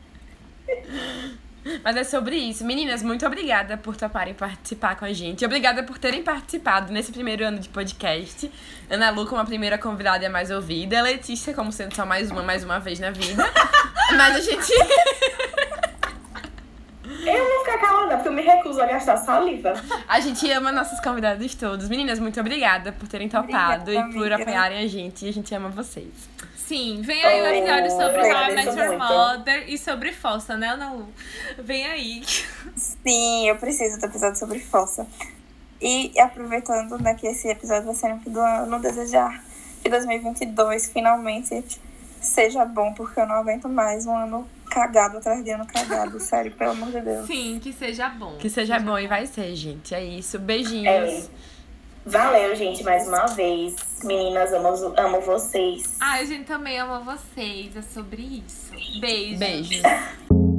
[1.83, 2.65] Mas é sobre isso.
[2.65, 5.45] Meninas, muito obrigada por toparem participar com a gente.
[5.45, 8.51] Obrigada por terem participado nesse primeiro ano de podcast.
[8.89, 11.01] Ana Lu como a primeira convidada e a mais ouvida.
[11.01, 13.43] Letícia como sendo só mais uma, mais uma vez na vida.
[14.17, 14.73] Mas a gente...
[17.25, 19.73] Eu vou ficar calada, porque eu me recuso a gastar saliva.
[20.07, 21.87] A gente ama nossos convidados todos.
[21.89, 24.35] Meninas, muito obrigada por terem topado Obrigada, e por amiga.
[24.43, 25.25] apoiarem a gente.
[25.25, 26.07] E a gente ama vocês.
[26.55, 28.97] sim, vem aí o Oh, episódio sobre How I Met Your.
[28.97, 31.09] Mother e sobre Fossa, né, Ana Lu?
[31.59, 32.23] Vem aí.
[32.75, 35.05] Sim, eu preciso do episódio sobre força.
[35.81, 39.43] E aproveitando né, que esse episódio vai ser no fim do ano, desejar
[39.83, 41.63] que 2022 finalmente
[42.21, 46.19] seja bom, porque eu não aguento mais um ano cagado atrás de ano cagado.
[46.19, 47.27] Sério, pelo amor de Deus.
[47.27, 48.37] Sim, que seja bom.
[48.37, 49.93] Que seja bom e vai ser, gente.
[49.93, 50.37] É isso.
[50.37, 50.39] É.
[50.39, 51.29] Beijinhos.
[52.03, 53.75] Valeu, gente, mais uma vez.
[54.03, 55.97] Meninas, amo, amo vocês.
[55.99, 57.75] Ai, a gente também ama vocês.
[57.75, 58.71] É sobre isso.
[58.99, 59.37] Beijo.
[59.37, 59.81] Beijos.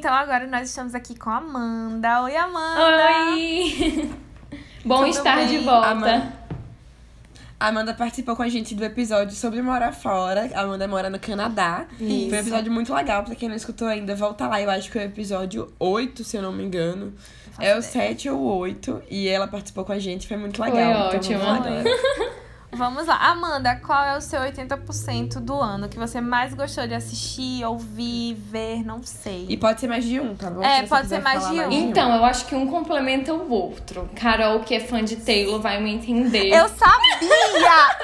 [0.00, 2.22] então agora nós estamos aqui com a Amanda.
[2.22, 2.80] Oi, Amanda!
[3.34, 4.10] Oi!
[4.82, 5.46] Bom Tudo estar bem?
[5.48, 5.88] de volta.
[5.88, 6.32] Amanda.
[7.60, 10.50] A Amanda participou com a gente do episódio sobre morar fora.
[10.54, 11.84] A Amanda mora no Canadá.
[11.98, 14.58] Foi um episódio muito legal, pra quem não escutou ainda, volta lá.
[14.58, 17.12] Eu acho que é o episódio 8, se eu não me engano.
[17.58, 19.02] É o 7 ou o 8.
[19.10, 21.08] E ela participou com a gente, foi muito legal.
[21.08, 21.42] Então, ótimo.
[22.72, 23.16] Vamos lá.
[23.16, 28.34] Amanda, qual é o seu 80% do ano que você mais gostou de assistir, ouvir,
[28.34, 28.84] ver?
[28.84, 29.46] Não sei.
[29.48, 30.62] E pode ser mais de um, tá bom?
[30.62, 31.72] É, Se pode ser mais falar de um.
[31.72, 34.08] Então, eu acho que um complementa o outro.
[34.16, 36.48] Carol, que é fã de Taylor, vai me entender.
[36.48, 37.30] Eu sabia!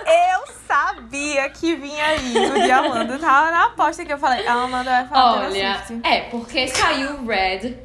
[0.07, 3.19] eu sabia que vinha aí o de Amanda.
[3.19, 4.47] Tava na aposta que eu falei.
[4.47, 7.77] A Amanda vai falar Olha, é, porque saiu Red,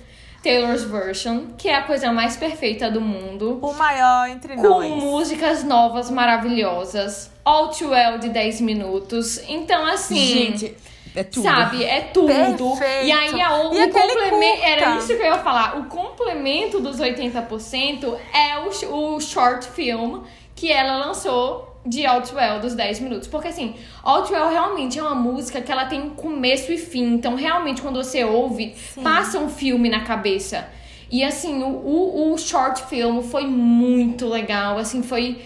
[0.44, 3.60] Taylor's Version, que é a coisa mais perfeita do mundo.
[3.62, 4.90] O maior entre Com nós.
[4.90, 7.32] músicas novas maravilhosas.
[7.46, 9.40] All Too Well de 10 minutos.
[9.48, 10.16] Então, assim.
[10.16, 10.76] Gente,
[11.16, 11.44] é tudo.
[11.44, 12.28] Sabe, é tudo.
[12.28, 13.06] Perfeito.
[13.06, 14.64] E aí a, o, E o complemento.
[14.64, 15.78] Era isso que eu ia falar.
[15.78, 20.22] O complemento dos 80% é o, o short film
[20.56, 23.28] que ela lançou de Outwell dos 10 minutos.
[23.28, 27.14] Porque assim, Outwell realmente é uma música que ela tem começo e fim.
[27.14, 30.68] Então, realmente, quando você ouve, passa um filme na cabeça.
[31.10, 34.78] E assim, o, o, o short film foi muito legal.
[34.78, 35.42] Assim, foi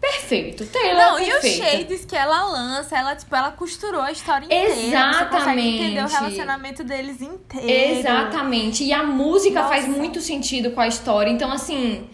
[0.00, 0.64] perfeito.
[0.66, 1.70] Taylor Não, é e os perfeita.
[1.70, 5.12] shades que ela lança, ela, tipo, ela costurou a história inteira.
[5.12, 6.14] Você consegue entender o Exatamente.
[6.14, 7.98] relacionamento deles inteiro.
[7.98, 8.84] Exatamente.
[8.84, 9.68] E a música Nossa.
[9.74, 11.30] faz muito sentido com a história.
[11.30, 12.08] Então, assim,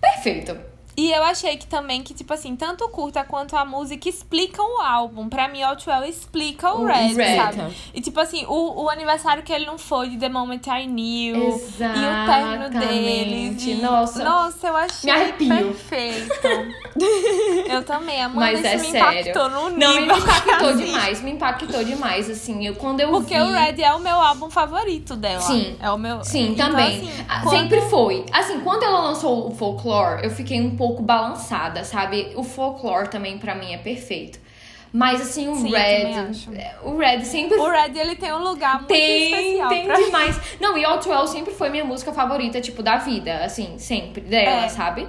[0.00, 0.71] perfeito.
[0.96, 4.64] E eu achei que também que, tipo assim, tanto o curta quanto a música explicam
[4.76, 5.28] o álbum.
[5.28, 7.36] Pra mim, Outwell explica o, O Red, Red.
[7.36, 7.74] sabe?
[7.94, 11.36] E tipo assim, o, o aniversário que ele não foi de The Moment I Knew.
[11.36, 13.62] E o término deles.
[13.62, 13.70] Exatamente.
[13.70, 14.22] e- Nossa.
[14.22, 15.48] Nossa, eu achei Me arrepio.
[15.48, 16.48] perfeito.
[17.70, 19.20] eu também, Amanda, Mas é me sério.
[19.20, 19.78] impactou no nível.
[19.88, 20.84] Não, me impactou assim.
[20.84, 21.22] demais.
[21.22, 22.66] Me impactou demais, assim.
[22.66, 23.40] Eu, quando eu Porque vi...
[23.40, 25.40] o Red é o meu álbum favorito dela.
[25.40, 25.74] Sim.
[25.80, 26.22] É o meu.
[26.22, 26.98] Sim, Então, também.
[27.08, 28.26] assim, Ah, quando- Sempre foi.
[28.30, 32.32] Assim, quando ela lançou o Folklore, eu fiquei um pouco balançada, sabe?
[32.34, 34.38] O Folklore também, pra mim, é perfeito.
[34.92, 36.12] Mas, assim, o Sim, Red...
[36.28, 36.50] acho.
[36.84, 40.04] O Red sempre O Red, ele tem um lugar muito Tem, especial tem pra mim.
[40.04, 40.40] demais.
[40.60, 44.68] Não, e Outwell sempre foi minha música favorita, tipo, da vida, assim, sempre, dela, É.
[44.68, 45.08] sabe?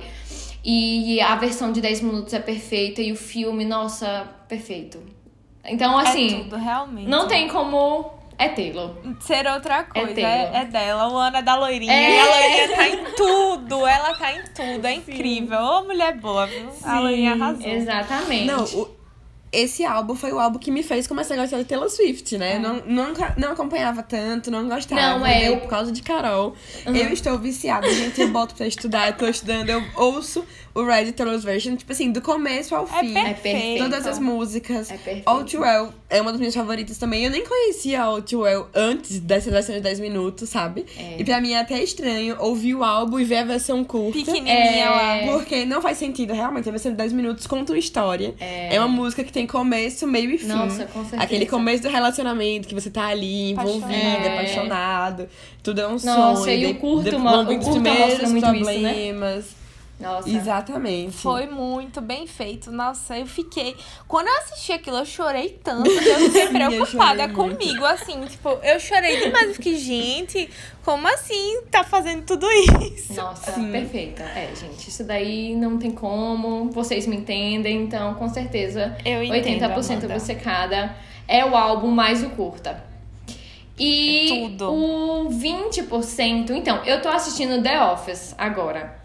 [0.63, 5.03] E a versão de 10 minutos é perfeita e o filme, nossa, perfeito.
[5.65, 7.09] Então, assim, é tudo, realmente.
[7.09, 8.11] não tem como.
[8.45, 8.91] É Taylor.
[9.21, 10.13] ser outra coisa.
[10.13, 10.55] Taylor.
[10.55, 11.07] É, é dela.
[11.11, 11.93] O Ana é da loirinha.
[11.93, 12.15] É.
[12.15, 13.87] E a loirinha tá em tudo.
[13.87, 14.85] Ela tá em tudo.
[14.85, 15.59] É incrível.
[15.59, 16.69] Ô, mulher boa, viu?
[16.83, 17.65] A loirinha arrasou.
[17.67, 18.45] Exatamente.
[18.45, 19.02] Não, o-
[19.53, 22.57] esse álbum foi o álbum que me fez começar a gostar de Taylor Swift, né?
[22.59, 25.19] Não, nunca, não acompanhava tanto, não gostava.
[25.19, 26.55] Não, é, eu- Por causa de Carol.
[26.85, 28.19] Eu estou viciada, gente.
[28.19, 30.43] Eu boto pra estudar, eu tô estudando, eu ouço
[30.75, 33.15] o Red Taylor's Version, tipo assim, do começo ao É fim.
[33.17, 33.83] É perfeito.
[33.83, 34.89] Todas as músicas.
[34.89, 35.27] É perfeito.
[35.27, 37.23] All Too Well é uma das minhas favoritas também.
[37.25, 40.85] Eu nem conhecia All Too Well antes dessa versão de 10 minutos, sabe?
[40.97, 41.17] É.
[41.19, 44.17] E pra mim é até estranho ouvir o álbum e ver a versão curta.
[44.17, 45.19] Pequenininha lá.
[45.31, 46.67] Porque não faz sentido, realmente.
[46.67, 48.33] A versão de 10 minutos conta uma história.
[48.39, 50.47] É, uma música que tem começo, meio e fim.
[50.47, 51.23] Nossa, com certeza.
[51.23, 54.27] Aquele começo do relacionamento que você tá ali envolvido, Apaixonado.
[54.33, 55.29] apaixonado.
[55.61, 56.51] Tudo é um Nossa, sonho.
[56.51, 57.09] e o curto de-
[57.45, 59.43] vir o os curta primeiros mostra muito isso, né?
[59.99, 60.29] Nossa.
[60.29, 61.15] Exatamente.
[61.17, 62.71] Foi muito bem feito.
[62.71, 63.75] Nossa, eu fiquei.
[64.07, 67.57] Quando eu assisti aquilo, eu chorei tanto que eu fiquei Sim, eu preocupada chorei muito.
[67.57, 67.85] comigo.
[67.85, 69.47] Assim, tipo, eu chorei demais.
[69.49, 70.49] Eu fiquei, gente,
[70.83, 73.13] como assim tá fazendo tudo isso?
[73.13, 74.23] Nossa, perfeita.
[74.23, 76.69] É, gente, isso daí não tem como.
[76.71, 80.13] Vocês me entendem, então com certeza Eu entendo, 80% Amanda.
[80.15, 80.95] obcecada
[81.27, 82.83] é o álbum mais o curta.
[83.79, 84.71] E É tudo.
[84.73, 86.49] o 20%.
[86.51, 89.01] Então, eu tô assistindo The Office agora.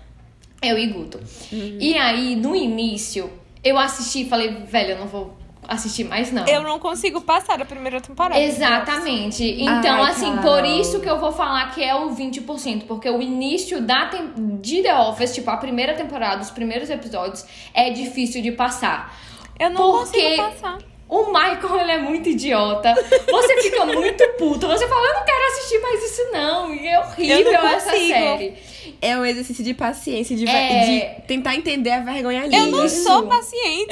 [0.63, 1.19] Eu e Guto.
[1.53, 1.79] Uhum.
[1.81, 3.31] E aí, no início,
[3.63, 5.37] eu assisti e falei, velho, eu não vou
[5.67, 6.47] assistir mais, não.
[6.47, 8.41] Eu não consigo passar da primeira temporada.
[8.41, 9.45] Exatamente.
[9.45, 13.21] Então, Ai, assim, por isso que eu vou falar que é o 20%, porque o
[13.21, 17.45] início da tem- de The Office, tipo, a primeira temporada, os primeiros episódios,
[17.75, 19.15] é difícil de passar.
[19.59, 20.79] Eu não Porque- consigo passar.
[21.09, 22.95] O Michael, ele é muito idiota.
[23.31, 24.67] Você fica muito puto.
[24.67, 26.75] Você fala, eu não quero assistir mais isso, não.
[26.75, 28.55] E é horrível Eu não essa série.
[29.01, 30.85] É um exercício de paciência, de, É.
[31.17, 32.61] de tentar entender a vergonha alheia.
[32.61, 33.89] Eu não sou paciente.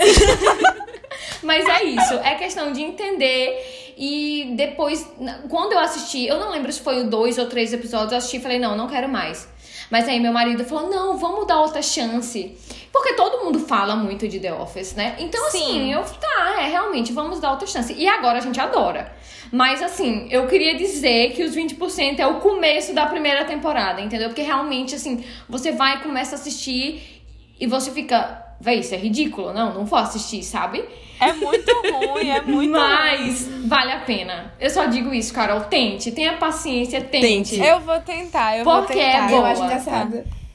[1.43, 3.95] Mas é isso, é questão de entender.
[3.97, 5.09] E depois,
[5.49, 8.37] quando eu assisti, eu não lembro se foi o dois ou três episódios, eu assisti
[8.37, 9.49] e falei, não, não quero mais.
[9.91, 12.57] Mas aí meu marido falou, não, vamos dar outra chance.
[12.97, 15.17] Porque todo mundo fala muito de The Office, né?
[15.19, 15.93] Então, assim, Sim.
[15.93, 17.93] eu, tá, é, realmente, vamos dar outra chance.
[17.93, 19.13] E agora a gente adora.
[19.53, 24.31] Mas, assim, eu queria dizer que os 20% é o começo da primeira temporada, entendeu?
[24.31, 27.23] Porque realmente, assim, você vai e começa a assistir
[27.61, 30.83] e você fica, véi, isso é ridículo, não, não vou assistir, sabe?
[31.21, 34.55] É muito ruim, é muito Mas vale a pena.
[34.59, 37.27] Eu só digo isso, Carol, tente, tenha paciência, tente.
[37.27, 37.61] Tente.
[37.61, 39.29] Eu vou tentar, eu vou Porque é tentar.
[39.29, 39.41] boa.
[39.41, 40.46] Eu acho engraçado.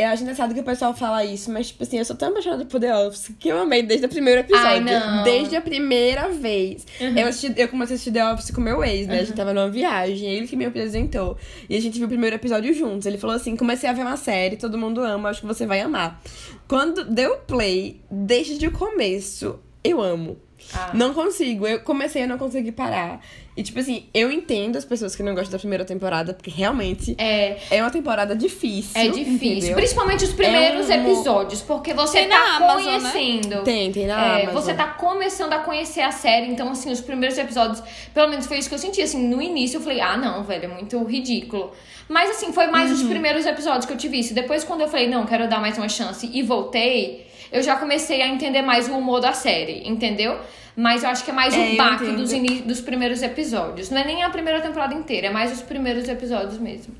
[0.00, 2.64] Eu acho engraçado que o pessoal fala isso, mas, tipo assim, eu sou tão apaixonada
[2.64, 4.68] por The Office que eu amei desde o primeiro episódio.
[4.68, 5.24] Ai, não.
[5.24, 6.86] Desde a primeira vez.
[7.00, 9.18] Eu, assisti, eu comecei a assistir The Office com meu ex, né?
[9.18, 11.36] A gente tava numa viagem, ele que me apresentou.
[11.68, 13.06] E a gente viu o primeiro episódio juntos.
[13.06, 15.80] Ele falou assim: comecei a ver uma série, todo mundo ama, acho que você vai
[15.80, 16.22] amar.
[16.68, 20.36] Quando deu play, desde o começo, eu amo.
[20.74, 20.90] Ah.
[20.94, 21.66] Não consigo.
[21.66, 23.20] Eu comecei a não conseguir parar.
[23.56, 27.16] E, tipo assim, eu entendo as pessoas que não gostam da primeira temporada, porque realmente
[27.18, 28.92] É, é uma temporada difícil.
[28.94, 29.34] é difícil.
[29.58, 29.74] entendeu?
[29.74, 33.10] Principalmente os primeiros É um- episódios, porque você Tem tá na Amazon, né?
[33.10, 33.62] conhecendo.
[33.64, 34.62] Tem, tem na É, Amazon.
[34.62, 37.82] você tá começando a conhecer a série, então, assim, os primeiros episódios,
[38.14, 40.66] pelo menos foi isso que eu senti, assim, no início eu falei, ah, não, velho,
[40.66, 41.72] é muito ridículo.
[42.08, 42.96] Mas, assim, foi mais Uhum.
[42.96, 44.32] os primeiros episódios que eu tive isso.
[44.34, 48.22] Depois, quando eu falei, não, quero dar mais uma chance e voltei, eu já comecei
[48.22, 50.38] a entender mais o humor da série, entendeu?
[50.76, 52.30] Mas eu acho que é mais É, o baque dos,
[52.62, 53.90] dos primeiros episódios.
[53.90, 56.94] Não é nem a primeira temporada inteira, é mais os primeiros episódios mesmo.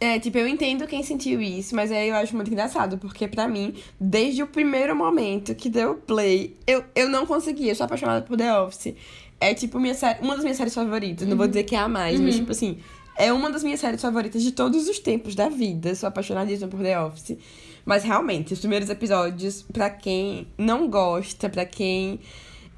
[0.00, 3.46] É, tipo, eu entendo quem sentiu isso, mas aí eu acho muito engraçado, porque pra
[3.46, 8.22] mim, desde o primeiro momento que deu play, eu, eu não consegui, eu sou apaixonada
[8.22, 8.94] por The Office.
[9.38, 11.88] É, tipo, minha série, uma das minhas séries favoritas, não vou dizer que é a
[11.88, 12.78] mais, mas, tipo assim,
[13.16, 15.90] é uma das minhas séries favoritas de todos os tempos da vida.
[15.90, 17.36] Eu sou apaixonadíssima por The Office.
[17.84, 22.20] Mas realmente, os primeiros episódios, pra quem não gosta, pra quem.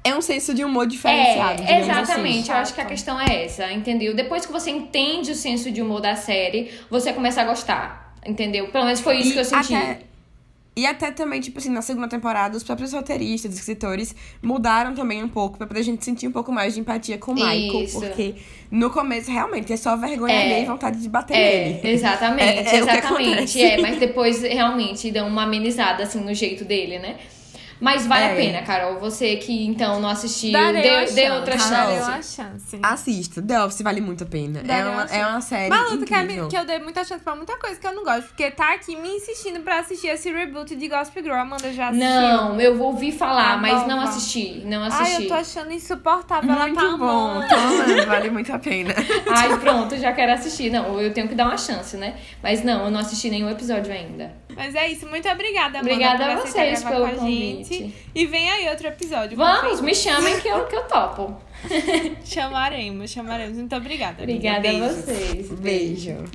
[0.05, 1.61] É um senso de humor diferenciado.
[1.63, 2.39] É, digamos exatamente.
[2.41, 2.51] Assim.
[2.51, 4.13] Eu acho que a questão é essa, entendeu?
[4.13, 8.67] Depois que você entende o senso de humor da série, você começa a gostar, entendeu?
[8.69, 9.73] Pelo menos foi isso E que eu senti.
[9.75, 9.99] até-
[10.75, 15.27] E até também, tipo assim, na segunda temporada, os próprios roteiristas, escritores, mudaram também um
[15.27, 17.83] pouco pra poder gente sentir um pouco mais de empatia com o Michael.
[17.83, 17.99] Isso.
[17.99, 18.35] Porque
[18.71, 20.63] no começo, realmente, é só vergonha É.
[20.63, 21.89] e vontade de bater É, nele.
[21.93, 23.29] exatamente, É- é o que exatamente.
[23.31, 23.61] acontece.
[23.61, 27.17] É, mas depois realmente dão uma amenizada assim no jeito dele, né?
[27.83, 28.35] Mas vale a É.
[28.35, 28.97] pena, Carol.
[28.99, 32.09] Você que então não assistiu, Darei dê, dê chance, outra darei chance.
[32.09, 32.79] uma chance.
[32.81, 34.59] Assista, The Office vale muito a pena.
[34.59, 37.21] É Darei uma, uma é uma série Maluco, que, é que eu dei muita chance
[37.23, 38.27] pra muita coisa que eu não gosto.
[38.27, 41.35] Porque tá aqui me insistindo pra assistir esse reboot de Gossip Girl.
[41.35, 42.07] Amanda já assistiu.
[42.09, 44.03] Não, eu vou ouvir falar, Tá mas bom, não vá.
[44.05, 44.61] assisti.
[44.65, 45.21] Não Ai, assisti.
[45.23, 46.49] eu tô achando insuportável.
[46.49, 47.05] Muito ela tá bom,
[47.41, 48.93] amando, vale muito a pena.
[49.29, 50.71] Ai, pronto, já quero assistir.
[50.71, 52.15] Não, eu tenho que dar uma chance, né?
[52.41, 54.33] Mas não, eu não assisti nenhum episódio ainda.
[54.55, 55.07] Mas é isso.
[55.07, 57.09] Muito obrigada, Amanda, Obrigada por a vocês pelo a
[57.79, 57.95] gente.
[58.13, 59.37] E vem aí outro episódio.
[59.37, 61.35] Vamos, me chamem que eu, que eu topo.
[62.25, 63.57] Chamaremos, chamaremos.
[63.57, 64.23] Muito obrigada.
[64.23, 65.51] Obrigada a vocês.
[65.51, 66.25] Beijo.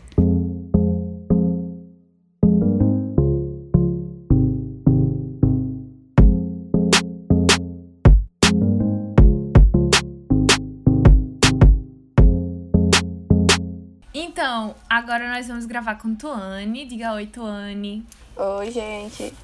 [14.15, 16.87] Então, agora nós vamos gravar com Tuane.
[16.87, 18.07] Diga oi, Tuane.
[18.37, 19.35] Oi, gente.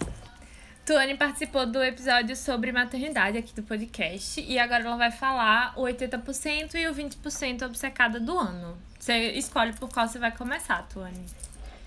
[0.86, 4.40] Tuane participou do episódio sobre maternidade aqui do podcast.
[4.40, 8.76] E agora ela vai falar o 80% e o 20% obcecada do ano.
[8.98, 11.24] Você escolhe por qual você vai começar, Tuane.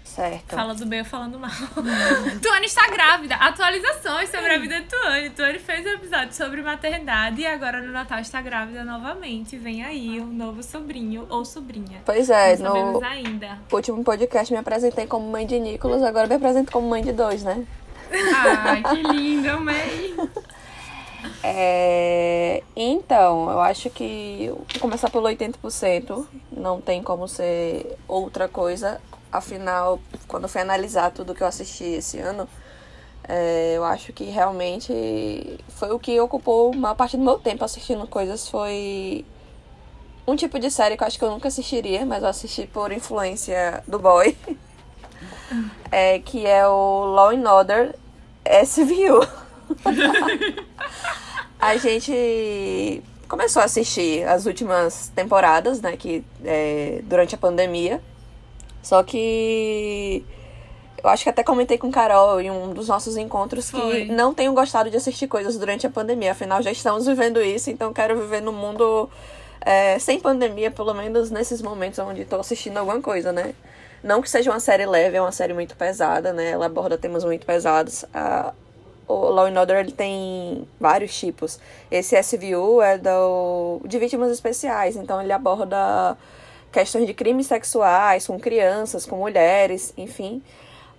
[0.03, 0.55] Certo.
[0.55, 1.51] Fala do bem ou falando mal.
[2.41, 3.35] Tuane está grávida.
[3.35, 5.29] Atualizações sobre a vida de Tuane.
[5.29, 9.57] Tuane fez um episódio sobre maternidade e agora no Natal está grávida novamente.
[9.57, 12.01] Vem aí um novo sobrinho ou sobrinha.
[12.03, 13.59] Pois é, Não sabemos no ainda.
[13.71, 17.43] último podcast me apresentei como mãe de Nicolas, agora me apresento como mãe de dois,
[17.43, 17.63] né?
[18.35, 20.15] Ai, que linda, amei.
[21.43, 29.01] É, então, eu acho que começar pelo 80%, não tem como ser outra coisa.
[29.31, 32.47] Afinal, quando fui analisar tudo que eu assisti esse ano,
[33.27, 37.63] é, eu acho que realmente foi o que ocupou a maior parte do meu tempo
[37.63, 38.47] assistindo coisas.
[38.49, 39.25] Foi
[40.25, 42.91] um tipo de série que eu acho que eu nunca assistiria, mas eu assisti por
[42.91, 44.35] influência do boy.
[45.91, 47.95] É, que é o Law and Order
[48.65, 49.27] SVU.
[51.59, 58.01] a gente começou a assistir as últimas temporadas, né, que é, durante a pandemia.
[58.81, 60.23] Só que
[61.03, 64.53] eu acho que até comentei com Carol em um dos nossos encontros que não tenho
[64.53, 66.31] gostado de assistir coisas durante a pandemia.
[66.31, 69.09] Afinal, já estamos vivendo isso, então quero viver num mundo
[69.61, 73.53] é, sem pandemia, pelo menos nesses momentos onde estou assistindo alguma coisa, né?
[74.07, 76.51] Não que seja uma série leve, é uma série muito pesada, né?
[76.51, 78.05] Ela aborda temas muito pesados.
[78.13, 78.53] A,
[79.05, 81.59] o Law and Order ele tem vários tipos.
[81.91, 86.17] Esse SVU é do, de vítimas especiais, então ele aborda
[86.71, 90.41] questões de crimes sexuais com crianças, com mulheres, enfim.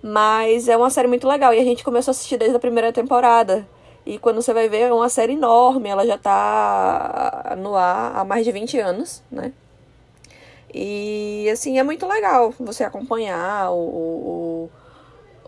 [0.03, 2.93] Mas é uma série muito legal e a gente começou a assistir desde a primeira
[2.93, 3.67] temporada.
[4.05, 8.23] E quando você vai ver, é uma série enorme, ela já tá no ar há
[8.23, 9.51] mais de 20 anos, né?
[10.73, 14.69] E assim, é muito legal você acompanhar o,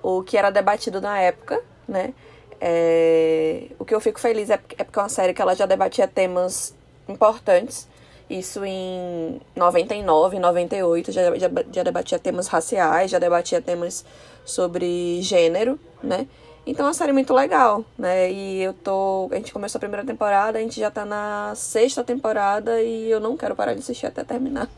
[0.04, 2.14] o, o que era debatido na época, né?
[2.60, 5.56] É, o que eu fico feliz é porque é porque é uma série que ela
[5.56, 6.76] já debatia temas
[7.08, 7.88] importantes.
[8.30, 14.06] Isso em 99, 98, já, já, já debatia temas raciais, já debatia temas
[14.46, 16.28] sobre gênero, né?
[16.66, 18.32] Então é uma série muito legal, né?
[18.32, 19.30] E eu tô.
[19.32, 23.20] A gente começou a primeira temporada, a gente já tá na sexta temporada e eu
[23.20, 24.70] não quero parar de assistir até terminar.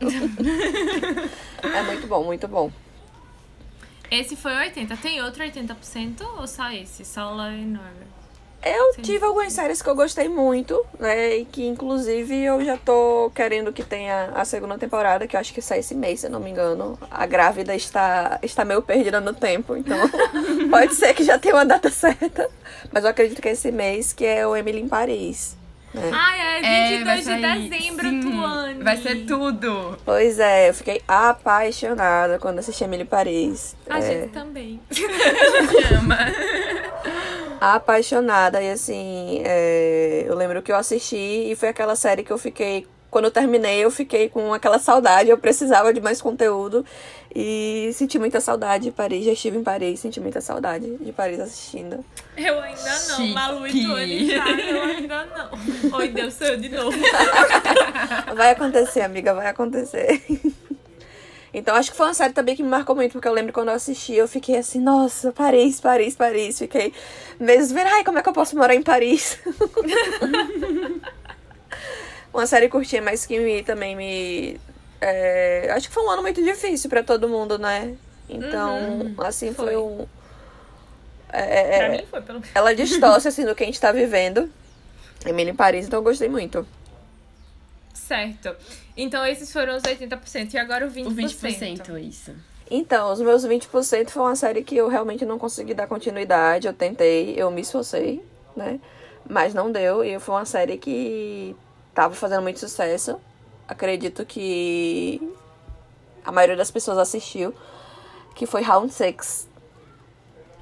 [1.62, 2.72] é muito bom, muito bom.
[4.10, 4.98] Esse foi 80%.
[5.00, 7.04] Tem outro 80% ou só esse?
[7.04, 8.23] Só Law and Order?
[8.64, 9.02] Eu Sim.
[9.02, 11.36] tive algumas séries que eu gostei muito, né?
[11.36, 15.52] E que inclusive eu já tô querendo que tenha a segunda temporada, que eu acho
[15.52, 16.98] que sai esse mês, se eu não me engano.
[17.10, 19.98] A grávida está, está meio perdida no tempo, então
[20.70, 22.48] pode ser que já tenha uma data certa.
[22.90, 25.56] Mas eu acredito que é esse mês, que é o Emily em Paris.
[25.92, 26.10] Né?
[26.12, 28.82] Ai, é É, 22 vai de dezembro, Sim, Tuane.
[28.82, 29.96] Vai ser tudo.
[30.04, 33.76] Pois é, eu fiquei apaixonada quando assisti Emily em Paris.
[33.88, 34.80] A É, gente também.
[35.96, 36.18] Ama.
[37.72, 38.62] Apaixonada.
[38.62, 42.86] E assim, é, eu lembro que eu assisti e foi aquela série que eu fiquei.
[43.10, 45.30] Quando eu terminei, eu fiquei com aquela saudade.
[45.30, 46.84] Eu precisava de mais conteúdo.
[47.34, 49.24] E senti muita saudade de Paris.
[49.24, 52.04] Já estive em Paris, senti muita saudade de Paris assistindo.
[52.36, 53.34] Eu ainda não, Chique.
[53.34, 55.98] Malu e Tuane já, eu ainda não.
[55.98, 56.96] Oi, Deus, sou eu de novo.
[58.36, 60.22] Vai acontecer, amiga, vai acontecer.
[61.54, 63.68] Então acho que foi uma série também que me marcou muito, porque eu lembro quando
[63.68, 66.58] eu assisti, eu fiquei assim, nossa, Paris, Paris, Paris.
[66.58, 66.92] Fiquei
[67.38, 69.38] meses vendo, ai, como é que eu posso morar em Paris?
[72.34, 74.60] uma série curtinha, mas que me, também me.
[75.00, 77.94] é, acho que foi um ano muito difícil pra todo mundo, né?
[78.28, 79.76] Então, assim, foi, foi.
[79.76, 80.08] um.
[81.28, 82.56] é, Pra é, mim foi, pelo menos.
[82.56, 84.50] ela distorce assim do que a gente tá vivendo.
[85.24, 86.66] Emily em Paris, então eu gostei muito.
[87.94, 88.56] Certo.
[88.96, 90.54] Então, esses foram os 80%.
[90.54, 91.06] E agora o 20%.
[91.06, 92.34] O 20%, isso.
[92.70, 96.66] Então, os meus 20% foi uma série que eu realmente não consegui dar continuidade.
[96.66, 98.24] Eu tentei, eu me esforcei,
[98.56, 98.80] né?
[99.28, 100.04] Mas não deu.
[100.04, 101.54] E foi uma série que
[101.94, 103.20] tava fazendo muito sucesso.
[103.68, 105.20] Acredito que
[106.24, 107.54] a maioria das pessoas assistiu.
[108.34, 109.53] Que foi Round 6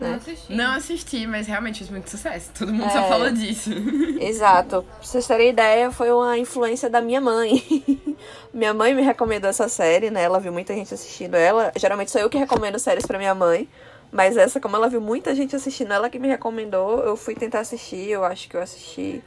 [0.02, 0.14] né?
[0.16, 0.52] assisti.
[0.52, 2.50] Não assisti, mas realmente fez muito sucesso.
[2.58, 2.90] Todo mundo É.
[2.90, 3.70] só falou disso.
[4.20, 4.82] Exato.
[4.82, 7.62] Pra vocês terem ideia, foi uma influência da minha mãe.
[8.52, 10.22] minha mãe me recomendou essa série, né?
[10.22, 11.72] Ela viu muita gente assistindo ela.
[11.76, 13.68] Geralmente sou eu que recomendo séries pra minha mãe.
[14.10, 17.60] Mas essa, como ela viu muita gente assistindo, ela que me recomendou, eu fui tentar
[17.60, 18.10] assistir.
[18.10, 19.22] Eu acho que eu assisti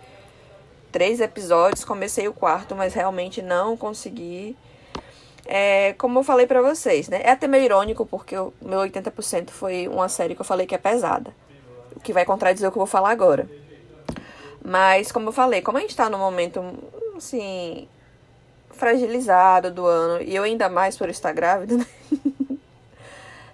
[0.91, 4.55] três episódios, comecei o quarto, mas realmente não consegui.
[5.45, 7.21] É, como eu falei pra vocês, né?
[7.23, 10.73] É até meio irônico, porque o meu 80% foi uma série que eu falei que
[10.73, 11.33] é pesada.
[11.95, 13.47] O que vai contradizer o que eu vou falar agora.
[14.63, 16.63] Mas, como eu falei, como a gente tá num momento,
[17.15, 17.87] assim,
[18.71, 21.85] fragilizado do ano, e eu ainda mais por estar grávida, né?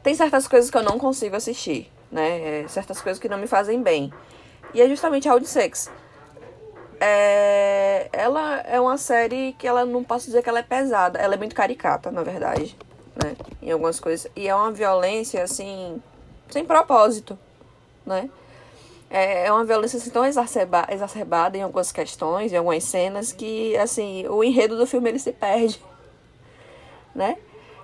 [0.01, 2.61] Tem certas coisas que eu não consigo assistir, né?
[2.61, 4.11] É, certas coisas que não me fazem bem.
[4.73, 5.91] E é justamente Round Six.
[7.03, 11.17] É, ela é uma série que ela não posso dizer que ela é pesada.
[11.19, 12.77] Ela é muito caricata, na verdade,
[13.23, 13.35] né?
[13.61, 14.31] Em algumas coisas.
[14.35, 16.01] E é uma violência, assim,
[16.49, 17.37] sem propósito,
[18.05, 18.29] né?
[19.09, 23.75] É é uma violência assim, tão exacerba exacerbada em algumas questões, em algumas cenas, que,
[23.77, 25.81] assim, o enredo do filme ele se perde,
[27.15, 27.37] né?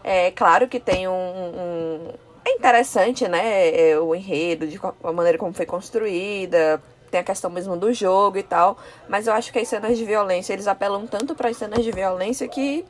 [0.04, 1.12] É claro que tem um...
[1.14, 2.14] um-
[2.46, 3.90] é interessante, né?
[3.92, 6.82] é, O enredo, de a maneira como foi construída,
[7.18, 8.78] tem a questão mesmo do jogo e tal,
[9.10, 11.92] mas eu acho que as cenas de violência, eles apelam tanto para as cenas de
[11.92, 12.86] violência que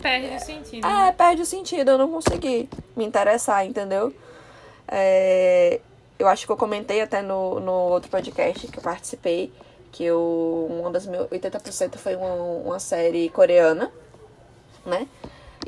[0.00, 0.86] Perde o sentido.
[0.86, 4.14] é, perde o sentido, eu não consegui me interessar, entendeu?
[4.86, 5.80] É,
[6.18, 9.52] eu acho que eu comentei até no, no outro podcast que eu participei,
[9.90, 13.90] que eu, uma das meus 80% foi uma, uma série coreana,
[14.84, 15.08] né?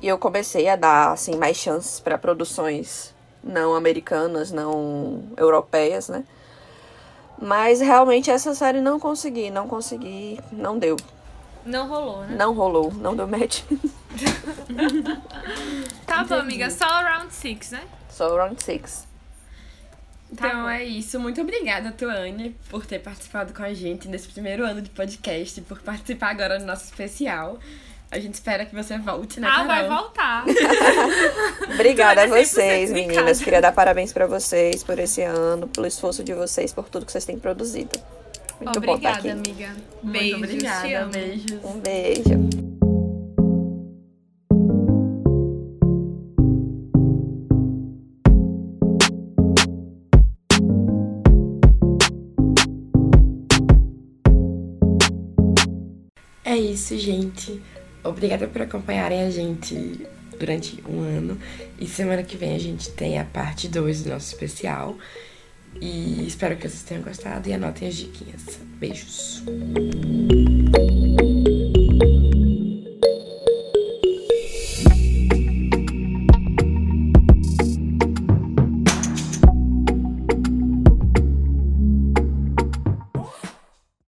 [0.01, 6.25] E eu comecei a dar, assim, mais chances para produções não americanas, não europeias, né?
[7.41, 10.97] Mas realmente essa série não consegui, não consegui, não deu.
[11.65, 12.37] Não rolou, né?
[12.37, 13.63] Não rolou, não deu match.
[16.07, 16.71] Tá bom, amiga.
[16.71, 17.83] Só o round 6, né?
[18.09, 19.07] Só round six.
[20.33, 20.69] Então bom.
[20.69, 21.21] é isso.
[21.21, 25.81] Muito obrigada, Tuane, por ter participado com a gente nesse primeiro ano de podcast, por
[25.81, 27.59] participar agora do nosso especial.
[28.11, 29.67] A gente espera que você volte, né, Ah, Carol?
[29.67, 30.45] vai voltar.
[31.75, 33.41] Obrigada a Tu 100% vocês, meninas.
[33.41, 37.13] Queria dar parabéns pra vocês por esse ano, pelo esforço de vocês, por tudo que
[37.13, 37.99] vocês têm produzido.
[38.61, 39.31] Muito bom estar Obrigada, aqui.
[39.31, 39.77] amiga.
[40.03, 40.99] Muito Beijo, te obrigada.
[41.03, 41.13] amo.
[41.13, 41.65] Beijos.
[41.65, 42.49] Um beijo.
[56.45, 57.61] É isso, gente.
[58.05, 60.07] Obrigada por acompanharem a gente
[60.39, 61.39] durante um ano.
[61.79, 64.97] E semana que vem a gente tem a parte 2 do nosso especial.
[65.81, 68.59] E espero que vocês tenham gostado e anotem as diquinhas.
[68.79, 69.43] Beijos.